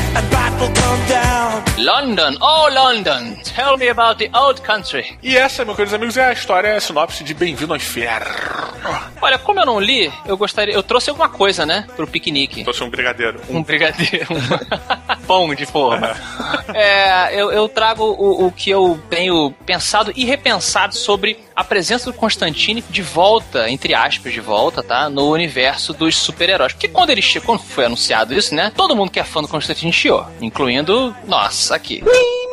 London, 1.78 2.36
oh 2.40 2.68
London, 2.72 3.36
tell 3.44 3.76
me 3.76 3.88
about 3.88 4.18
the 4.18 4.30
old 4.36 4.62
country. 4.62 5.16
E 5.22 5.36
essa, 5.36 5.64
meus 5.64 5.76
queridos 5.76 5.94
amigos, 5.94 6.16
é 6.16 6.24
a 6.24 6.32
história, 6.32 6.68
é 6.68 6.76
a 6.76 6.80
sinopse 6.80 7.22
de 7.22 7.34
Bem-vindo 7.34 7.72
ao 7.72 7.76
Inferno. 7.76 8.26
Olha, 9.20 9.38
como 9.38 9.60
eu 9.60 9.66
não 9.66 9.80
li, 9.80 10.12
eu 10.26 10.36
gostaria. 10.36 10.74
Eu 10.74 10.82
trouxe 10.82 11.10
alguma 11.10 11.28
coisa, 11.28 11.64
né? 11.64 11.86
Pro 11.94 12.06
piquenique. 12.06 12.62
Trouxe 12.62 12.82
um 12.82 12.90
brigadeiro. 12.90 13.40
Um, 13.48 13.58
um 13.58 13.62
brigadeiro. 13.62 14.26
Pão 15.26 15.54
de 15.54 15.66
forma. 15.66 16.16
É, 16.74 17.40
eu, 17.40 17.50
eu 17.52 17.68
trago 17.68 18.04
o, 18.04 18.46
o 18.46 18.52
que 18.52 18.70
eu 18.70 19.00
tenho 19.10 19.52
pensado 19.64 20.12
e 20.14 20.24
repensado 20.24 20.94
sobre 20.94 21.38
a 21.56 21.64
presença 21.64 22.12
do 22.12 22.16
Constantine 22.16 22.84
de 22.90 23.02
volta, 23.02 23.68
entre 23.70 23.94
aspas, 23.94 24.32
de 24.32 24.40
volta, 24.40 24.82
tá? 24.82 25.08
No 25.08 25.32
universo 25.32 25.94
dos 25.94 26.14
super-heróis. 26.16 26.74
Porque 26.74 26.86
quando 26.86 27.10
ele 27.10 27.22
chegou, 27.22 27.46
quando 27.46 27.60
foi 27.60 27.86
anunciado 27.86 28.34
isso, 28.34 28.54
né? 28.54 28.70
Todo 28.76 28.94
mundo 28.94 29.10
que 29.10 29.18
é 29.18 29.24
fã 29.24 29.40
do 29.40 29.48
Constantine 29.48 29.92
chiou, 29.92 30.26
incluindo 30.40 31.16
nós 31.26 31.72
aqui. 31.72 32.02
Mas 32.04 32.45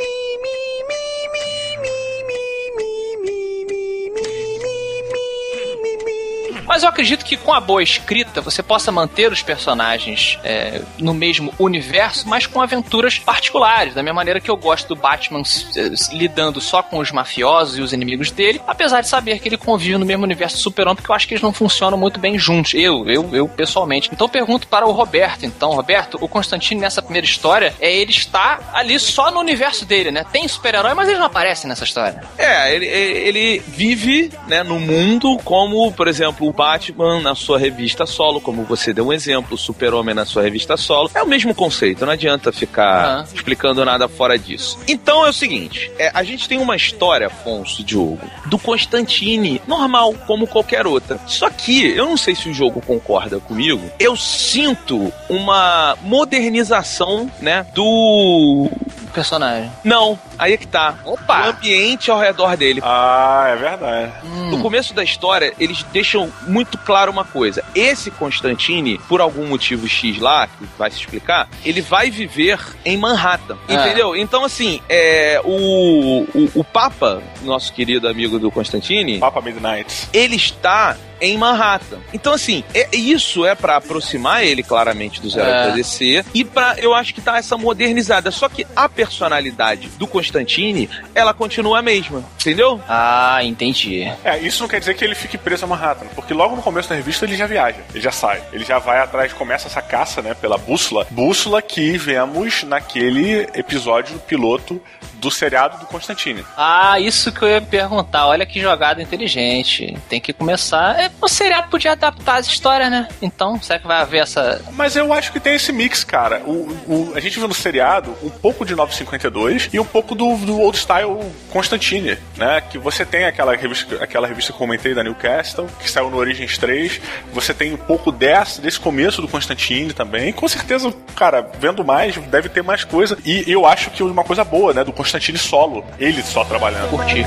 acredito 6.94 7.26
que 7.26 7.36
com 7.36 7.52
a 7.52 7.60
boa 7.60 7.82
escrita 7.82 8.40
você 8.40 8.62
possa 8.62 8.92
manter 8.92 9.32
os 9.32 9.42
personagens 9.42 10.40
é, 10.44 10.82
no 11.00 11.14
mesmo 11.14 11.54
universo, 11.60 12.28
mas 12.30 12.46
com 12.46 12.62
aventuras 12.62 13.18
particulares. 13.18 13.96
Da 13.96 14.04
mesma 14.04 14.18
maneira 14.18 14.40
que 14.40 14.50
eu 14.50 14.56
gosto 14.56 14.88
do 14.88 14.96
Batman 14.96 15.42
é, 15.76 16.16
lidando 16.16 16.62
só 16.62 16.82
com 16.84 17.00
os 17.00 17.12
mafiosos 17.12 17.78
e 17.78 17.82
os 17.82 17.92
inimigos 17.92 18.32
dele, 18.32 18.62
apesar 18.68 19.02
de 19.02 19.08
saber 19.08 19.40
que 19.40 19.50
ele 19.50 19.58
convive 19.58 19.98
no 19.98 20.06
mesmo 20.06 20.24
universo 20.24 20.58
Super-Homem, 20.58 20.96
porque 20.96 21.12
eu 21.12 21.16
acho 21.16 21.28
que 21.28 21.34
eles 21.34 21.42
não 21.42 21.52
funcionam 21.52 21.98
muito 21.98 22.20
bem 22.20 22.38
juntos. 22.38 22.74
Eu, 22.74 23.08
eu, 23.10 23.30
eu 23.34 23.48
pessoalmente. 23.48 24.10
Então 24.14 24.30
pergunto 24.30 24.68
para 24.68 24.86
o 24.88 24.92
Roberto, 24.92 25.46
então, 25.46 25.72
Roberto, 25.72 26.18
o 26.22 26.28
Constantino 26.28 26.82
nessa 26.82 27.02
primeira 27.02 27.26
história 27.26 27.74
é 27.80 27.94
ele 27.94 28.12
está 28.12 28.60
ali 28.74 29.00
só 29.00 29.32
no 29.32 29.40
universo 29.40 29.86
dele, 29.86 30.12
né? 30.12 30.26
Tem 30.32 30.48
super-herói, 30.48 30.94
mas 30.94 31.10
ele 31.10 31.18
não 31.18 31.26
aparece 31.26 31.68
nessa 31.68 31.84
história. 31.84 32.24
É, 32.38 32.74
ele, 32.74 32.86
ele 32.86 33.60
vive, 33.60 34.32
né, 34.48 34.64
no 34.64 34.80
mundo 34.80 35.40
como, 35.44 35.92
por 35.92 36.08
exemplo, 36.08 36.48
o 36.48 36.54
Batman 36.54 36.83
na 37.22 37.36
sua 37.36 37.58
revista 37.58 38.06
solo, 38.06 38.42
como 38.42 38.64
você 38.64 38.94
deu 38.94 39.08
um 39.08 39.14
exemplo, 39.14 39.58
Super-Homem 39.58 40.16
na 40.16 40.26
sua 40.26 40.44
revista 40.44 40.76
solo. 40.76 41.10
É 41.14 41.22
o 41.22 41.28
mesmo 41.28 41.54
conceito, 41.54 42.06
não 42.06 42.14
adianta 42.14 42.52
ficar 42.52 43.20
uhum. 43.20 43.24
explicando 43.34 43.86
nada 43.86 44.08
fora 44.08 44.38
disso. 44.38 44.78
Então 44.88 45.26
é 45.26 45.30
o 45.30 45.34
seguinte: 45.34 45.92
é, 45.98 46.12
a 46.14 46.24
gente 46.24 46.48
tem 46.48 46.60
uma 46.60 46.76
história, 46.76 47.28
Afonso 47.28 47.84
Diogo, 47.84 48.22
do 48.46 48.58
Constantine, 48.58 49.62
normal, 49.68 50.14
como 50.28 50.48
qualquer 50.48 50.86
outra. 50.86 51.20
Só 51.28 51.50
que, 51.50 51.86
eu 51.96 52.06
não 52.06 52.18
sei 52.18 52.36
se 52.36 52.50
o 52.50 52.54
jogo 52.54 52.82
concorda 52.82 53.40
comigo, 53.40 53.82
eu 54.00 54.16
sinto 54.16 55.12
uma 55.30 55.98
modernização, 56.02 57.32
né, 57.40 57.66
do 57.74 58.70
personagem. 59.14 59.72
Não, 59.84 60.20
aí 60.38 60.54
é 60.54 60.58
que 60.58 60.68
tá. 60.68 60.96
Opa! 61.06 61.48
O 61.48 61.50
ambiente 61.52 62.12
ao 62.12 62.20
redor 62.20 62.58
dele. 62.58 62.82
Ah, 62.84 63.46
é 63.50 63.56
verdade. 63.56 64.12
Hum. 64.26 64.50
No 64.52 64.60
começo 64.60 64.94
da 64.94 65.04
história, 65.04 65.54
eles 65.60 65.84
deixam 65.94 66.32
muito 66.48 66.78
claro 66.78 67.12
uma 67.12 67.24
coisa. 67.24 67.64
Esse 67.76 68.12
Constantine, 68.12 68.98
por 69.08 69.22
algum 69.22 69.48
motivo 69.48 69.88
X 69.88 70.20
lá, 70.20 70.48
que 70.48 70.66
vai 70.78 70.92
se 70.92 71.00
explicar, 71.00 71.48
ele 71.64 71.82
vai 71.82 72.10
viver 72.10 72.60
em 72.84 72.98
Manhattan. 72.98 73.58
É. 73.68 73.74
Entendeu? 73.74 74.16
Então, 74.16 74.44
assim, 74.44 74.82
é, 74.90 75.40
o, 75.44 76.26
o, 76.34 76.52
o 76.56 76.64
Papa, 76.64 77.22
nosso 77.44 77.72
querido 77.74 78.08
amigo 78.08 78.40
do 78.40 78.52
Constantine... 78.52 79.20
Papa 79.20 79.42
Midnight. 79.42 80.10
Ele 80.12 80.36
está 80.36 80.98
em 81.24 81.38
Manhattan. 81.38 82.00
Então, 82.14 82.34
assim, 82.34 82.64
é, 82.74 82.90
isso 82.96 83.46
é 83.46 83.56
para 83.56 83.78
aproximar 83.78 84.44
ele 84.44 84.62
claramente 84.62 85.22
dos 85.22 85.36
heróis 85.36 85.54
é. 85.54 85.68
da 85.68 85.76
DC 85.76 86.26
e 86.34 86.44
para 86.44 86.76
eu 86.80 86.94
acho 86.94 87.14
que 87.14 87.22
tá 87.22 87.38
essa 87.38 87.58
modernizada. 87.58 88.30
Só 88.30 88.50
que 88.50 88.68
a 88.76 88.90
personalidade 88.90 89.88
do 89.98 90.06
Constantine, 90.06 90.90
ela 91.16 91.34
continua 91.34 91.80
a 91.80 91.82
mesma, 91.82 92.24
entendeu? 92.40 92.82
Ah, 92.88 93.40
entendi. 93.42 94.04
É, 94.24 94.38
isso 94.40 94.62
não 94.62 94.68
quer 94.68 94.80
dizer 94.80 94.96
que 94.96 95.06
ele 95.06 95.16
fique 95.16 95.38
preso 95.38 95.64
a 95.64 95.68
Manhattan, 95.68 96.08
porque 96.14 96.34
logo 96.34 96.56
no 96.56 96.62
começo 96.62 96.90
da 96.90 96.96
revista 96.96 97.26
ele 97.26 97.38
já 97.38 97.48
viaja, 97.48 97.80
ele 97.94 98.04
já 98.04 98.12
sai, 98.12 98.44
ele 98.52 98.66
já 98.66 98.80
vai 98.80 99.00
atrás, 99.00 99.32
começa 99.32 99.68
essa 99.68 99.82
caça, 99.82 100.22
né, 100.22 100.34
pela 100.34 100.58
bússola, 100.58 101.08
bússola 101.10 101.62
que 101.62 101.98
vemos 101.98 102.64
naquele 102.64 103.48
episódio 103.54 104.20
piloto 104.20 104.82
do 105.24 105.32
seriado 105.32 105.78
do 105.78 105.86
Constantine. 105.86 106.44
Ah, 106.58 107.00
isso 107.00 107.32
que 107.32 107.42
eu 107.42 107.48
ia 107.48 107.62
perguntar. 107.62 108.28
Olha 108.28 108.46
que 108.46 108.60
jogada 108.60 109.02
inteligente. 109.02 109.98
Tem 110.10 110.20
que 110.20 110.34
começar. 110.34 111.00
É, 111.00 111.10
o 111.22 111.28
seriado 111.28 111.70
podia 111.70 111.94
adaptar 111.94 112.38
as 112.38 112.48
histórias, 112.48 112.90
né? 112.92 113.08
Então, 113.22 113.62
será 113.62 113.80
que 113.80 113.88
vai 113.88 114.02
haver 114.02 114.22
essa. 114.22 114.62
Mas 114.74 114.96
eu 114.96 115.12
acho 115.14 115.32
que 115.32 115.40
tem 115.40 115.56
esse 115.56 115.72
mix, 115.72 116.04
cara. 116.04 116.42
O, 116.46 116.70
o 116.88 117.14
a 117.16 117.20
gente 117.20 117.40
viu 117.40 117.48
no 117.48 117.54
seriado 117.54 118.16
um 118.22 118.30
pouco 118.30 118.66
de 118.66 118.76
952 118.76 119.70
e 119.72 119.80
um 119.80 119.86
pouco 119.86 120.16
do, 120.16 120.36
do 120.38 120.60
old 120.60 120.78
style 120.78 121.20
Constantine, 121.52 122.18
né? 122.38 122.62
Que 122.62 122.78
você 122.78 123.06
tem 123.06 123.26
aquela 123.26 123.56
revista, 123.56 124.04
aquela 124.04 124.28
revista 124.28 124.52
que 124.52 124.56
eu 124.56 124.60
comentei 124.60 124.94
da 124.94 125.04
Newcastle, 125.04 125.68
que 125.80 125.90
saiu 125.90 126.10
no 126.10 126.18
Origins 126.18 126.58
3. 126.58 127.00
Você 127.34 127.54
tem 127.54 127.74
um 127.74 127.78
pouco 127.78 128.12
dessa, 128.12 128.62
desse 128.62 128.80
começo 128.80 129.22
do 129.22 129.28
Constantine 129.28 129.94
também. 129.94 130.34
Com 130.34 130.48
certeza, 130.48 130.94
cara, 131.16 131.50
vendo 131.60 131.84
mais, 131.84 132.18
deve 132.18 132.50
ter 132.50 132.64
mais 132.64 132.84
coisa. 132.84 133.18
E 133.26 133.44
eu 133.48 133.66
acho 133.66 133.90
que 133.92 134.04
uma 134.04 134.24
coisa 134.24 134.44
boa, 134.44 134.74
né, 134.74 134.84
do 134.84 134.92
Constantine 134.92 135.38
solo, 135.38 135.86
ele 136.00 136.22
só 136.22 136.44
trabalhando. 136.44 136.90
Curti, 136.90 137.24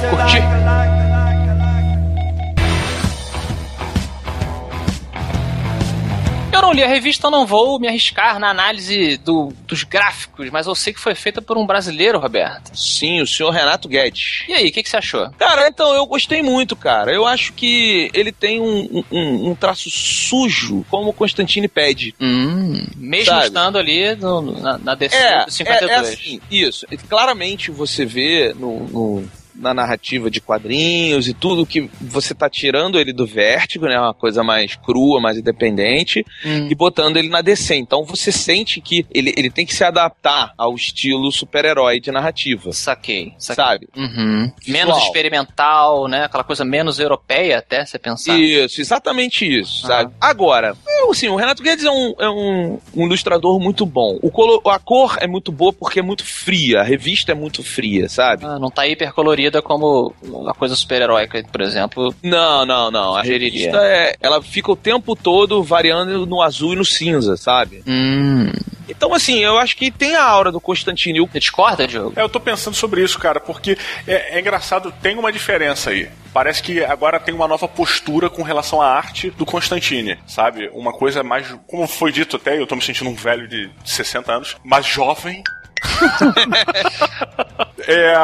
curti. 6.56 6.66
não 6.66 6.72
li 6.72 6.82
a 6.82 6.88
revista, 6.88 7.26
eu 7.26 7.30
não 7.30 7.46
vou 7.46 7.78
me 7.78 7.88
arriscar 7.88 8.38
na 8.38 8.50
análise 8.50 9.16
do, 9.18 9.52
dos 9.66 9.84
gráficos, 9.84 10.50
mas 10.50 10.66
eu 10.66 10.75
sei 10.75 10.92
que 10.92 11.00
foi 11.00 11.14
feita 11.14 11.40
por 11.40 11.56
um 11.56 11.66
brasileiro, 11.66 12.18
Roberto. 12.18 12.70
Sim, 12.75 13.20
o 13.20 13.26
senhor 13.26 13.50
Renato 13.50 13.88
Guedes. 13.88 14.44
E 14.48 14.52
aí, 14.52 14.68
o 14.68 14.72
que, 14.72 14.82
que 14.82 14.88
você 14.88 14.96
achou? 14.96 15.30
Cara, 15.38 15.68
então, 15.68 15.94
eu 15.94 16.04
gostei 16.06 16.42
muito, 16.42 16.75
cara. 16.76 17.12
Eu 17.12 17.26
acho 17.26 17.52
que 17.52 18.10
ele 18.14 18.32
tem 18.32 18.60
um, 18.60 19.04
um, 19.10 19.50
um 19.50 19.54
traço 19.54 19.90
sujo, 19.90 20.84
como 20.90 21.10
o 21.10 21.12
Constantine 21.12 21.68
pede. 21.68 22.14
Hum, 22.20 22.84
mesmo 22.96 23.26
Sabe? 23.26 23.46
estando 23.46 23.78
ali 23.78 24.14
no- 24.16 24.60
na, 24.60 24.78
na 24.78 24.94
DC 24.94 25.16
É, 25.16 25.38
do 25.44 25.48
é, 25.48 25.50
52. 25.50 25.90
é 25.90 26.12
assim, 26.12 26.40
isso. 26.50 26.86
Claramente 27.08 27.70
você 27.70 28.04
vê 28.04 28.54
no, 28.58 28.80
no- 28.88 29.30
na 29.58 29.72
narrativa 29.75 30.30
de 30.30 30.40
quadrinhos 30.40 31.28
e 31.28 31.34
tudo 31.34 31.66
que 31.66 31.90
você 32.00 32.34
tá 32.34 32.48
tirando 32.48 32.98
ele 32.98 33.12
do 33.12 33.26
vértigo, 33.26 33.86
né? 33.86 33.98
Uma 33.98 34.14
coisa 34.14 34.42
mais 34.42 34.75
crua, 34.76 35.20
mais 35.20 35.36
independente, 35.38 36.25
Hum. 36.44 36.68
e 36.70 36.75
botando 36.75 37.16
ele 37.16 37.28
na 37.28 37.40
DC. 37.40 37.75
Então 37.76 38.04
você 38.04 38.30
sente 38.30 38.80
que 38.80 39.06
ele, 39.12 39.32
ele 39.36 39.50
tem 39.50 39.64
que 39.66 39.75
se 39.75 39.84
adaptar 39.84 40.52
ao 40.58 40.75
estilo 40.75 41.30
super-herói 41.32 42.00
de 42.00 42.10
narrativa. 42.12 42.72
Saquei, 42.72 43.32
saquei. 43.38 43.64
Sabe? 43.64 43.88
Uhum. 43.96 44.52
Menos 44.68 44.98
experimental, 45.04 46.08
né? 46.08 46.25
Aquela 46.25 46.44
coisa 46.44 46.64
menos 46.64 46.98
europeia 46.98 47.58
até, 47.58 47.84
você 47.84 47.98
pensar. 47.98 48.36
Isso, 48.38 48.80
exatamente 48.80 49.44
isso, 49.46 49.84
Ah. 49.84 49.88
sabe? 49.88 50.14
Agora, 50.20 50.75
eu, 51.00 51.10
assim, 51.10 51.28
o 51.28 51.36
Renato 51.36 51.62
Guedes 51.62 51.84
é 51.84 51.90
um, 51.90 52.14
é 52.18 52.28
um, 52.28 52.78
um 52.94 53.06
ilustrador 53.06 53.58
muito 53.60 53.84
bom. 53.86 54.18
O 54.22 54.30
colo- 54.30 54.60
a 54.68 54.78
cor 54.78 55.16
é 55.20 55.26
muito 55.26 55.50
boa 55.52 55.72
porque 55.72 56.00
é 56.00 56.02
muito 56.02 56.25
fria, 56.25 56.80
a 56.80 56.84
revista 56.84 57.32
é 57.32 57.34
muito 57.34 57.62
fria, 57.62 58.08
sabe? 58.08 58.44
Ah, 58.44 58.58
não 58.58 58.70
tá 58.70 58.86
hiper 58.86 59.12
como 59.62 60.14
a 60.48 60.54
coisa 60.54 60.74
super-heróica, 60.74 61.42
por 61.50 61.60
exemplo. 61.60 62.14
Não, 62.22 62.64
não, 62.64 62.90
não. 62.90 63.14
A 63.14 63.22
revista 63.22 63.78
é, 63.78 64.14
ela 64.20 64.42
fica 64.42 64.70
o 64.70 64.76
tempo 64.76 65.16
todo 65.16 65.62
variando 65.62 66.26
no 66.26 66.42
azul 66.42 66.72
e 66.72 66.76
no 66.76 66.84
cinza, 66.84 67.36
sabe? 67.36 67.82
Hum. 67.86 68.50
Então, 68.88 69.12
assim, 69.12 69.38
eu 69.38 69.58
acho 69.58 69.76
que 69.76 69.90
tem 69.90 70.14
a 70.14 70.24
aura 70.24 70.52
do 70.52 70.60
Constantine. 70.60 71.20
Você 71.20 71.40
discorda, 71.40 71.86
Diogo? 71.86 72.12
É, 72.16 72.22
eu 72.22 72.28
tô 72.28 72.38
pensando 72.38 72.74
sobre 72.74 73.02
isso, 73.02 73.18
cara, 73.18 73.40
porque 73.40 73.76
é, 74.06 74.36
é 74.36 74.40
engraçado, 74.40 74.92
tem 75.02 75.18
uma 75.18 75.32
diferença 75.32 75.90
aí. 75.90 76.08
Parece 76.32 76.62
que 76.62 76.84
agora 76.84 77.18
tem 77.18 77.34
uma 77.34 77.48
nova 77.48 77.66
postura 77.66 78.30
com 78.30 78.42
relação 78.42 78.80
à 78.80 78.88
arte 78.88 79.30
do 79.30 79.46
Constantine, 79.46 80.18
sabe? 80.26 80.70
Uma 80.72 80.92
coisa 80.92 81.22
mais, 81.22 81.52
como 81.66 81.86
foi 81.86 82.12
dito 82.12 82.36
até, 82.36 82.58
eu 82.58 82.66
tô 82.66 82.76
me 82.76 82.82
sentindo 82.82 83.10
um 83.10 83.14
velho 83.14 83.48
de 83.48 83.70
60 83.84 84.32
anos, 84.32 84.56
mais 84.64 84.86
jovem. 84.86 85.42
é, 87.88 88.14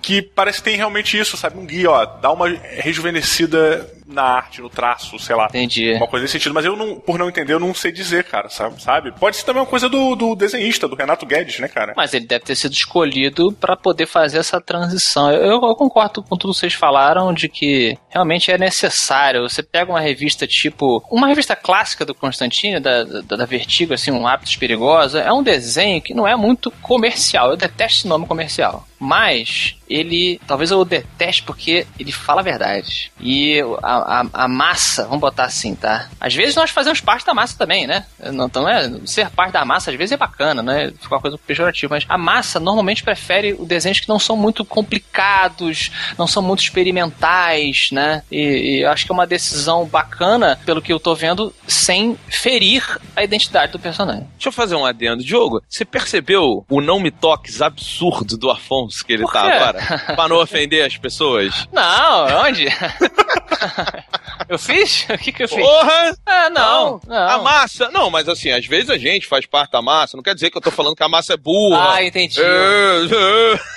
que 0.00 0.22
parece 0.22 0.58
que 0.58 0.64
tem 0.64 0.76
realmente 0.76 1.18
isso, 1.18 1.36
sabe? 1.36 1.58
Um 1.58 1.66
guia, 1.66 1.90
ó, 1.90 2.04
dá 2.04 2.30
uma 2.32 2.48
rejuvenescida 2.48 3.88
na 4.10 4.22
arte, 4.22 4.60
no 4.60 4.68
traço, 4.68 5.18
sei 5.18 5.36
lá. 5.36 5.46
Entendi. 5.46 5.92
Uma 5.94 6.06
coisa 6.06 6.24
nesse 6.24 6.32
sentido, 6.32 6.54
mas 6.54 6.64
eu 6.64 6.76
não, 6.76 6.96
por 6.98 7.18
não 7.18 7.28
entender, 7.28 7.52
eu 7.52 7.60
não 7.60 7.72
sei 7.72 7.92
dizer, 7.92 8.24
cara, 8.24 8.48
sabe? 8.48 9.12
Pode 9.12 9.36
ser 9.36 9.44
também 9.44 9.62
uma 9.62 9.68
coisa 9.68 9.88
do, 9.88 10.14
do 10.16 10.34
desenhista, 10.34 10.88
do 10.88 10.96
Renato 10.96 11.24
Guedes, 11.24 11.58
né, 11.60 11.68
cara? 11.68 11.94
Mas 11.96 12.12
ele 12.12 12.26
deve 12.26 12.44
ter 12.44 12.56
sido 12.56 12.72
escolhido 12.72 13.52
para 13.52 13.76
poder 13.76 14.06
fazer 14.06 14.38
essa 14.38 14.60
transição. 14.60 15.30
Eu, 15.30 15.60
eu 15.62 15.76
concordo 15.76 16.22
com 16.22 16.36
tudo 16.36 16.52
que 16.52 16.58
vocês 16.58 16.74
falaram 16.74 17.32
de 17.32 17.48
que 17.48 17.96
realmente 18.08 18.50
é 18.50 18.58
necessário. 18.58 19.48
Você 19.48 19.62
pega 19.62 19.90
uma 19.90 20.00
revista 20.00 20.46
tipo. 20.46 21.04
Uma 21.10 21.28
revista 21.28 21.54
clássica 21.54 22.04
do 22.04 22.14
Constantino, 22.14 22.80
da, 22.80 23.04
da, 23.04 23.36
da 23.36 23.46
Vertigo, 23.46 23.94
assim, 23.94 24.10
um 24.10 24.26
Hábitos 24.26 24.56
Perigosa, 24.56 25.20
é 25.20 25.32
um 25.32 25.42
desenho 25.42 26.02
que 26.02 26.14
não 26.14 26.26
é 26.26 26.36
muito 26.36 26.70
comercial. 26.82 27.50
Eu 27.50 27.56
detesto 27.56 28.00
esse 28.00 28.08
nome 28.08 28.26
comercial. 28.26 28.86
Mas 29.00 29.76
ele. 29.88 30.38
Talvez 30.46 30.70
eu 30.70 30.78
o 30.78 30.84
deteste 30.84 31.42
porque 31.42 31.86
ele 31.98 32.12
fala 32.12 32.42
a 32.42 32.44
verdade. 32.44 33.10
E 33.18 33.58
a, 33.82 34.20
a, 34.20 34.26
a 34.44 34.48
massa, 34.48 35.04
vamos 35.04 35.20
botar 35.20 35.44
assim, 35.44 35.74
tá? 35.74 36.10
Às 36.20 36.34
vezes 36.34 36.54
nós 36.54 36.70
fazemos 36.70 37.00
parte 37.00 37.24
da 37.24 37.32
massa 37.32 37.56
também, 37.56 37.86
né? 37.86 38.04
Então 38.22 38.68
é. 38.68 39.00
Ser 39.06 39.30
parte 39.30 39.52
da 39.52 39.64
massa 39.64 39.90
às 39.90 39.96
vezes 39.96 40.12
é 40.12 40.18
bacana, 40.18 40.62
né? 40.62 40.92
Fica 41.00 41.14
uma 41.14 41.20
coisa 41.20 41.38
pejorativa. 41.38 41.94
Mas 41.94 42.04
a 42.06 42.18
massa 42.18 42.60
normalmente 42.60 43.02
prefere 43.02 43.54
os 43.54 43.66
desenhos 43.66 44.00
que 44.00 44.08
não 44.08 44.18
são 44.18 44.36
muito 44.36 44.66
complicados, 44.66 45.90
não 46.18 46.26
são 46.26 46.42
muito 46.42 46.62
experimentais, 46.62 47.88
né? 47.90 48.22
E, 48.30 48.80
e 48.80 48.84
acho 48.84 49.06
que 49.06 49.12
é 49.12 49.14
uma 49.14 49.26
decisão 49.26 49.86
bacana, 49.86 50.60
pelo 50.66 50.82
que 50.82 50.92
eu 50.92 51.00
tô 51.00 51.14
vendo, 51.14 51.54
sem 51.66 52.18
ferir 52.28 52.98
a 53.16 53.24
identidade 53.24 53.72
do 53.72 53.78
personagem. 53.78 54.28
Deixa 54.34 54.48
eu 54.48 54.52
fazer 54.52 54.74
um 54.74 54.84
adendo. 54.84 55.24
Diogo, 55.24 55.62
você 55.66 55.86
percebeu 55.86 56.66
o 56.68 56.80
não 56.82 57.00
me 57.00 57.10
toques 57.10 57.62
absurdo 57.62 58.36
do 58.36 58.50
Afonso 58.50 58.89
que 59.02 59.12
ele 59.12 59.24
tá 59.26 59.40
agora? 59.40 59.80
Pra 60.14 60.28
não 60.28 60.36
ofender 60.36 60.84
as 60.84 60.96
pessoas? 60.96 61.66
Não, 61.72 62.44
onde? 62.44 62.66
eu 64.48 64.58
fiz? 64.58 65.06
O 65.08 65.18
que 65.18 65.32
que 65.32 65.44
eu 65.44 65.48
fiz? 65.48 65.58
Porra! 65.58 66.16
Ah, 66.26 66.50
não, 66.50 67.00
não. 67.06 67.28
A 67.28 67.38
massa. 67.38 67.90
Não, 67.90 68.10
mas 68.10 68.28
assim, 68.28 68.50
às 68.50 68.66
vezes 68.66 68.90
a 68.90 68.98
gente 68.98 69.26
faz 69.26 69.46
parte 69.46 69.72
da 69.72 69.82
massa. 69.82 70.16
Não 70.16 70.22
quer 70.22 70.34
dizer 70.34 70.50
que 70.50 70.58
eu 70.58 70.62
tô 70.62 70.70
falando 70.70 70.96
que 70.96 71.02
a 71.02 71.08
massa 71.08 71.34
é 71.34 71.36
burra. 71.36 71.94
Ah, 71.94 72.04
entendi. 72.04 72.40
É, 72.40 72.44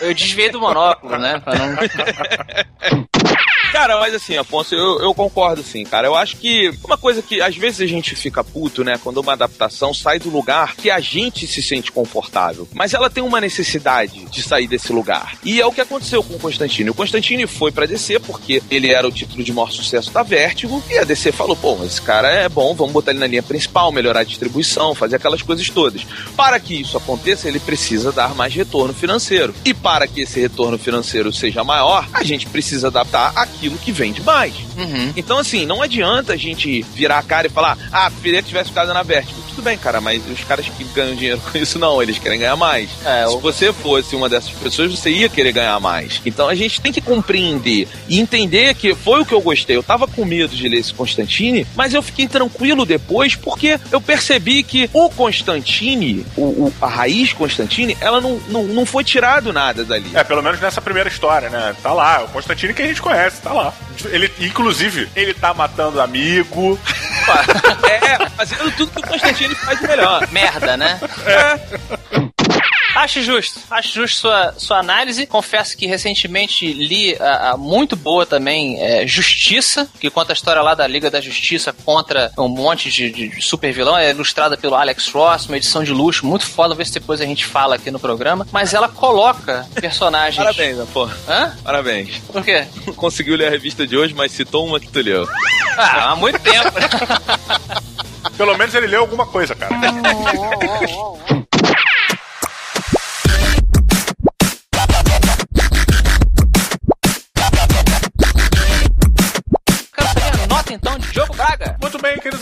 é. 0.01 0.09
Eu 0.09 0.13
desviei 0.13 0.49
do 0.49 0.59
monóculo, 0.59 1.17
né? 1.17 1.39
Pra 1.39 1.55
não... 1.55 1.75
Cara, 3.73 3.99
mas 3.99 4.13
assim, 4.13 4.37
Afonso, 4.37 4.75
eu, 4.75 4.99
eu 4.99 5.15
concordo 5.15 5.63
sim, 5.63 5.83
cara. 5.83 6.05
Eu 6.05 6.13
acho 6.13 6.37
que 6.37 6.71
uma 6.85 6.95
coisa 6.95 7.23
que 7.23 7.41
às 7.41 7.57
vezes 7.57 7.81
a 7.81 7.87
gente 7.87 8.15
fica 8.15 8.43
puto, 8.43 8.83
né, 8.83 8.99
quando 9.03 9.17
uma 9.17 9.33
adaptação 9.33 9.91
sai 9.95 10.19
do 10.19 10.29
lugar 10.29 10.75
que 10.75 10.91
a 10.91 10.99
gente 10.99 11.47
se 11.47 11.63
sente 11.63 11.91
confortável. 11.91 12.67
Mas 12.71 12.93
ela 12.93 13.09
tem 13.09 13.23
uma 13.23 13.41
necessidade 13.41 14.25
de 14.25 14.43
sair 14.43 14.67
desse 14.67 14.93
lugar. 14.93 15.02
E 15.43 15.59
é 15.59 15.65
o 15.65 15.71
que 15.71 15.81
aconteceu 15.81 16.23
com 16.23 16.35
o 16.35 16.39
Constantine. 16.39 16.89
O 16.89 16.93
Constantine 16.93 17.45
foi 17.47 17.71
pra 17.71 17.85
DC 17.85 18.19
porque 18.19 18.61
ele 18.69 18.91
era 18.91 19.07
o 19.07 19.11
título 19.11 19.43
de 19.43 19.53
maior 19.53 19.71
sucesso 19.71 20.11
da 20.11 20.23
Vertigo. 20.23 20.83
E 20.89 20.97
a 20.97 21.03
DC 21.03 21.31
falou: 21.31 21.55
pô, 21.55 21.83
esse 21.83 22.01
cara 22.01 22.29
é 22.29 22.49
bom, 22.49 22.73
vamos 22.73 22.93
botar 22.93 23.11
ele 23.11 23.19
na 23.19 23.27
linha 23.27 23.43
principal, 23.43 23.91
melhorar 23.91 24.21
a 24.21 24.23
distribuição, 24.23 24.95
fazer 24.95 25.17
aquelas 25.17 25.41
coisas 25.41 25.69
todas. 25.69 26.03
Para 26.35 26.59
que 26.59 26.81
isso 26.81 26.97
aconteça, 26.97 27.47
ele 27.47 27.59
precisa 27.59 28.11
dar 28.11 28.33
mais 28.35 28.53
retorno 28.53 28.93
financeiro. 28.93 29.53
E 29.65 29.73
para 29.73 30.07
que 30.07 30.21
esse 30.21 30.39
retorno 30.39 30.77
financeiro 30.77 31.31
seja 31.31 31.63
maior, 31.63 32.07
a 32.13 32.23
gente 32.23 32.47
precisa 32.47 32.87
adaptar 32.87 33.33
aquilo 33.35 33.77
que 33.77 33.91
vende 33.91 34.21
mais. 34.21 34.53
Uhum. 34.77 35.13
Então, 35.15 35.37
assim, 35.37 35.65
não 35.65 35.81
adianta 35.81 36.33
a 36.33 36.37
gente 36.37 36.81
virar 36.93 37.19
a 37.19 37.23
cara 37.23 37.47
e 37.47 37.49
falar, 37.49 37.77
ah, 37.91 38.09
preferia 38.09 38.41
que 38.41 38.47
tivesse 38.47 38.69
ficado 38.69 38.93
na 38.93 39.03
Vertigo. 39.03 39.42
Tudo 39.55 39.65
bem, 39.65 39.77
cara, 39.77 40.01
mas 40.01 40.21
os 40.27 40.43
caras 40.43 40.65
que 40.67 40.83
ganham 40.85 41.15
dinheiro 41.15 41.39
com 41.39 41.57
isso 41.57 41.77
não, 41.77 42.01
eles 42.01 42.17
querem 42.17 42.39
ganhar 42.39 42.55
mais. 42.55 42.89
É, 43.05 43.27
Se 43.27 43.37
você 43.37 43.71
fosse 43.71 44.15
uma 44.15 44.27
dessas 44.27 44.49
pessoas, 44.51 44.91
você 44.91 45.11
ia 45.11 45.29
querer 45.29 45.51
ganhar 45.51 45.79
mais. 45.79 46.19
Então 46.25 46.49
a 46.49 46.55
gente 46.55 46.81
tem 46.81 46.91
que 46.91 46.99
compreender 47.01 47.87
e 48.09 48.19
entender 48.19 48.73
que 48.73 48.95
foi 48.95 49.21
o 49.21 49.25
que 49.25 49.33
eu 49.33 49.41
gostei. 49.41 49.75
Eu 49.75 49.83
tava 49.83 50.07
com 50.07 50.25
medo 50.25 50.55
de 50.55 50.67
ler 50.67 50.77
esse 50.79 50.93
Constantine, 50.93 51.67
mas 51.75 51.93
eu 51.93 52.01
fiquei 52.01 52.27
tranquilo 52.27 52.85
depois 52.85 53.35
porque 53.35 53.79
eu 53.91 54.01
percebi 54.01 54.63
que 54.63 54.89
o 54.91 55.09
Constantine, 55.09 56.25
o, 56.35 56.41
o- 56.41 56.73
a 56.81 56.87
raiz 56.87 57.31
Constantine, 57.33 57.95
ela 58.01 58.19
não, 58.19 58.39
não, 58.49 58.63
não 58.63 58.85
foi 58.85 59.03
tirado 59.03 59.53
nada 59.53 59.83
dali. 59.83 60.09
É, 60.15 60.23
pelo 60.23 60.41
menos 60.41 60.59
nessa 60.59 60.81
primeira 60.81 61.09
história, 61.09 61.49
né? 61.49 61.75
Tá 61.83 61.93
lá, 61.93 62.23
o 62.23 62.29
Constantine 62.29 62.73
que 62.73 62.81
a 62.81 62.87
gente 62.87 63.01
conhece, 63.01 63.39
tá 63.41 63.53
lá. 63.53 63.73
Ele, 64.05 64.31
inclusive, 64.39 65.07
ele 65.15 65.33
tá 65.33 65.53
matando 65.53 66.01
amigo. 66.01 66.79
É, 67.83 68.22
fazendo 68.35 68.71
tudo 68.75 68.91
que 68.91 68.99
o 68.99 69.07
Constantine 69.07 69.55
faz 69.55 69.81
melhor. 69.81 70.27
Merda, 70.31 70.77
né? 70.77 70.99
Acho 72.95 73.23
justo, 73.23 73.59
acho 73.71 73.93
justo 73.93 74.19
sua, 74.19 74.53
sua 74.57 74.77
análise. 74.77 75.25
Confesso 75.25 75.75
que 75.75 75.87
recentemente 75.87 76.71
li 76.71 77.15
a, 77.19 77.51
a 77.51 77.57
muito 77.57 77.95
boa 77.95 78.25
também 78.25 78.79
é, 78.81 79.07
Justiça, 79.07 79.89
que 79.99 80.09
conta 80.09 80.31
a 80.31 80.35
história 80.35 80.61
lá 80.61 80.75
da 80.75 80.85
Liga 80.85 81.09
da 81.09 81.19
Justiça 81.19 81.73
contra 81.73 82.31
um 82.37 82.47
monte 82.47 82.91
de, 82.91 83.09
de 83.09 83.41
super 83.41 83.73
vilão. 83.73 83.97
É 83.97 84.11
ilustrada 84.11 84.55
pelo 84.55 84.75
Alex 84.75 85.07
Ross, 85.09 85.47
uma 85.47 85.57
edição 85.57 85.83
de 85.83 85.91
luxo, 85.91 86.25
muito 86.25 86.45
foda. 86.45 86.75
Vê 86.75 86.85
se 86.85 86.93
depois 86.93 87.19
a 87.19 87.25
gente 87.25 87.45
fala 87.45 87.75
aqui 87.75 87.89
no 87.89 87.99
programa. 87.99 88.45
Mas 88.51 88.73
ela 88.73 88.87
coloca 88.87 89.65
personagens. 89.73 90.37
Parabéns, 90.37 90.77
né, 90.77 90.85
pô. 90.93 91.09
Hã? 91.27 91.57
Parabéns. 91.63 92.19
Por 92.19 92.43
quê? 92.43 92.67
Conseguiu 92.95 93.35
ler 93.35 93.47
a 93.47 93.49
revista 93.49 93.87
de 93.87 93.97
hoje, 93.97 94.13
mas 94.13 94.31
citou 94.31 94.67
uma 94.67 94.79
que 94.79 94.87
tu 94.87 95.01
leu. 95.01 95.27
Ah, 95.75 96.11
há 96.11 96.15
muito 96.15 96.39
tempo. 96.39 96.69
Pelo 98.37 98.57
menos 98.57 98.73
ele 98.75 98.87
leu 98.87 99.01
alguma 99.01 99.25
coisa, 99.25 99.55
cara. 99.55 99.73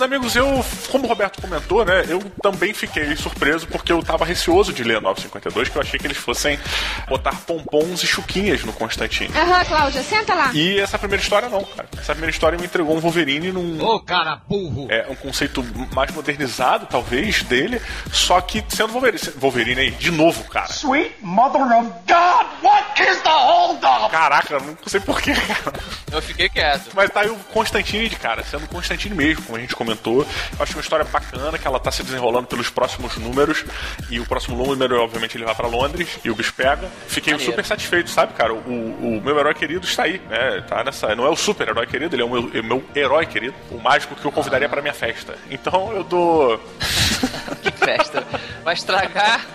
Amigos, 0.02 0.36
eu, 0.36 0.64
como 0.90 1.06
o 1.06 1.08
Roberto 1.08 1.42
comentou, 1.42 1.86
né, 1.86 2.06
eu 2.08 2.22
também 2.42 2.74
fiquei 2.74 3.16
surpreso 3.16 3.68
porque 3.68 3.92
eu 3.92 4.02
tava 4.04 4.26
receoso 4.26 4.74
de 4.74 4.84
ler 4.84 4.98
a 4.98 5.02
952, 5.02 5.70
que 5.70 5.76
eu 5.78 5.82
achei 5.82 6.00
que 6.00 6.08
eles 6.08 6.18
fossem 6.18 6.60
botar 7.08 7.34
pompons 7.46 8.04
e 8.04 8.08
chuquinhas 8.08 8.64
no 8.64 8.74
Constantine. 8.74 9.32
Aham, 9.36 9.66
Cláudia, 9.66 10.04
senta 10.04 10.34
lá. 10.34 10.52
E 10.54 10.80
essa 10.80 10.98
primeira 10.98 11.22
história 11.22 11.50
não, 11.50 11.64
cara. 11.64 11.88
Essa 11.98 12.14
primeira 12.14 12.32
história 12.32 12.58
me 12.58 12.66
entregou 12.66 12.96
um 12.96 13.00
Wolverine 13.00 13.52
num. 13.52 13.84
Ô, 13.84 14.00
cara 14.00 14.42
burro. 14.48 14.88
É 14.90 15.08
um 15.10 15.16
conceito 15.16 15.66
mais 15.94 16.12
modernizado, 16.12 16.86
talvez, 16.88 17.44
dele, 17.44 17.82
só 18.12 18.42
que 18.42 18.64
sendo 18.70 18.94
Wolverine, 18.94 19.34
Wolverine 19.38 19.82
aí, 19.82 19.92
de 19.92 20.12
novo, 20.12 20.44
cara. 20.46 20.72
Sweet 20.72 21.16
mother 21.22 21.62
of 21.62 21.90
God, 22.08 22.48
what 22.62 23.02
is 23.02 23.22
the 23.22 23.30
holdup? 23.30 24.12
Caraca, 24.12 24.60
não 24.60 24.78
sei 24.86 25.00
porquê, 25.00 25.34
cara. 25.34 25.74
Eu 26.12 26.22
fiquei 26.22 26.50
quieto. 26.50 26.92
Mas 26.94 27.10
tá 27.10 27.22
aí 27.22 27.30
o 27.30 27.36
Constantine, 27.54 28.10
cara, 28.10 28.44
sendo 28.44 28.68
Constantine 28.68 29.16
mesmo, 29.16 29.44
como 29.44 29.58
a 29.58 29.62
gente 29.62 29.76
comentou. 29.76 29.91
Eu 30.04 30.26
acho 30.60 30.74
uma 30.74 30.82
história 30.82 31.06
bacana, 31.06 31.58
que 31.58 31.68
ela 31.68 31.80
tá 31.80 31.92
se 31.92 32.04
desenrolando 32.04 32.48
pelos 32.48 32.70
próximos 32.70 33.18
números. 33.18 33.64
E 34.10 34.20
o 34.20 34.26
próximo 34.26 34.56
número, 34.58 35.02
obviamente, 35.02 35.38
ele 35.38 35.46
vai 35.46 35.56
pra 35.56 35.68
Londres 35.68 36.20
e 36.24 36.30
o 36.30 36.36
bicho 36.36 36.54
pega. 36.54 36.90
Fiquei 37.08 37.34
Maneiro. 37.34 37.52
super 37.52 37.66
satisfeito, 37.66 38.10
sabe, 38.10 38.34
cara? 38.34 38.54
O, 38.54 38.58
o 38.58 39.22
meu 39.24 39.38
herói 39.40 39.54
querido 39.54 39.86
está 39.86 40.04
aí, 40.04 40.22
né? 40.30 40.64
Tá 40.68 40.84
nessa. 40.84 41.16
Não 41.16 41.26
é 41.26 41.30
o 41.30 41.36
super 41.36 41.68
herói 41.68 41.86
querido, 41.88 42.16
ele 42.16 42.22
é 42.22 42.26
o 42.26 42.30
meu, 42.30 42.52
é 42.54 42.60
o 42.60 42.64
meu 42.64 42.84
herói 42.96 43.26
querido. 43.26 43.54
O 43.70 43.78
mágico 43.80 44.16
que 44.16 44.26
eu 44.26 44.32
convidaria 44.32 44.70
pra 44.70 44.82
minha 44.82 44.94
festa. 44.94 45.36
Então 45.50 45.92
eu 45.94 46.04
dou. 46.04 46.60
Que 47.62 47.72
festa. 47.72 48.24
Vai 48.64 48.74
estragar 48.74 49.46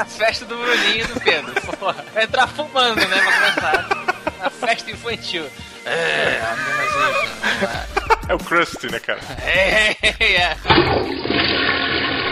a 0.00 0.04
festa 0.04 0.44
do 0.44 0.56
Bruninho 0.56 1.04
e 1.04 1.06
do 1.06 1.20
Pedro. 1.20 1.52
Porra. 1.78 2.04
Vai 2.12 2.24
entrar 2.24 2.48
fumando, 2.48 2.96
né? 2.96 3.06
Pra 3.06 3.32
começar. 3.32 3.88
A 4.42 4.50
festa 4.50 4.90
infantil. 4.90 5.46
É, 5.84 6.40
a 6.42 6.56
meninazinha. 6.56 8.11
É 8.28 8.34
o 8.34 8.38
Krusty, 8.38 8.90
né, 8.90 8.98
cara? 9.00 9.20
É, 9.44 9.96
é. 10.24 10.56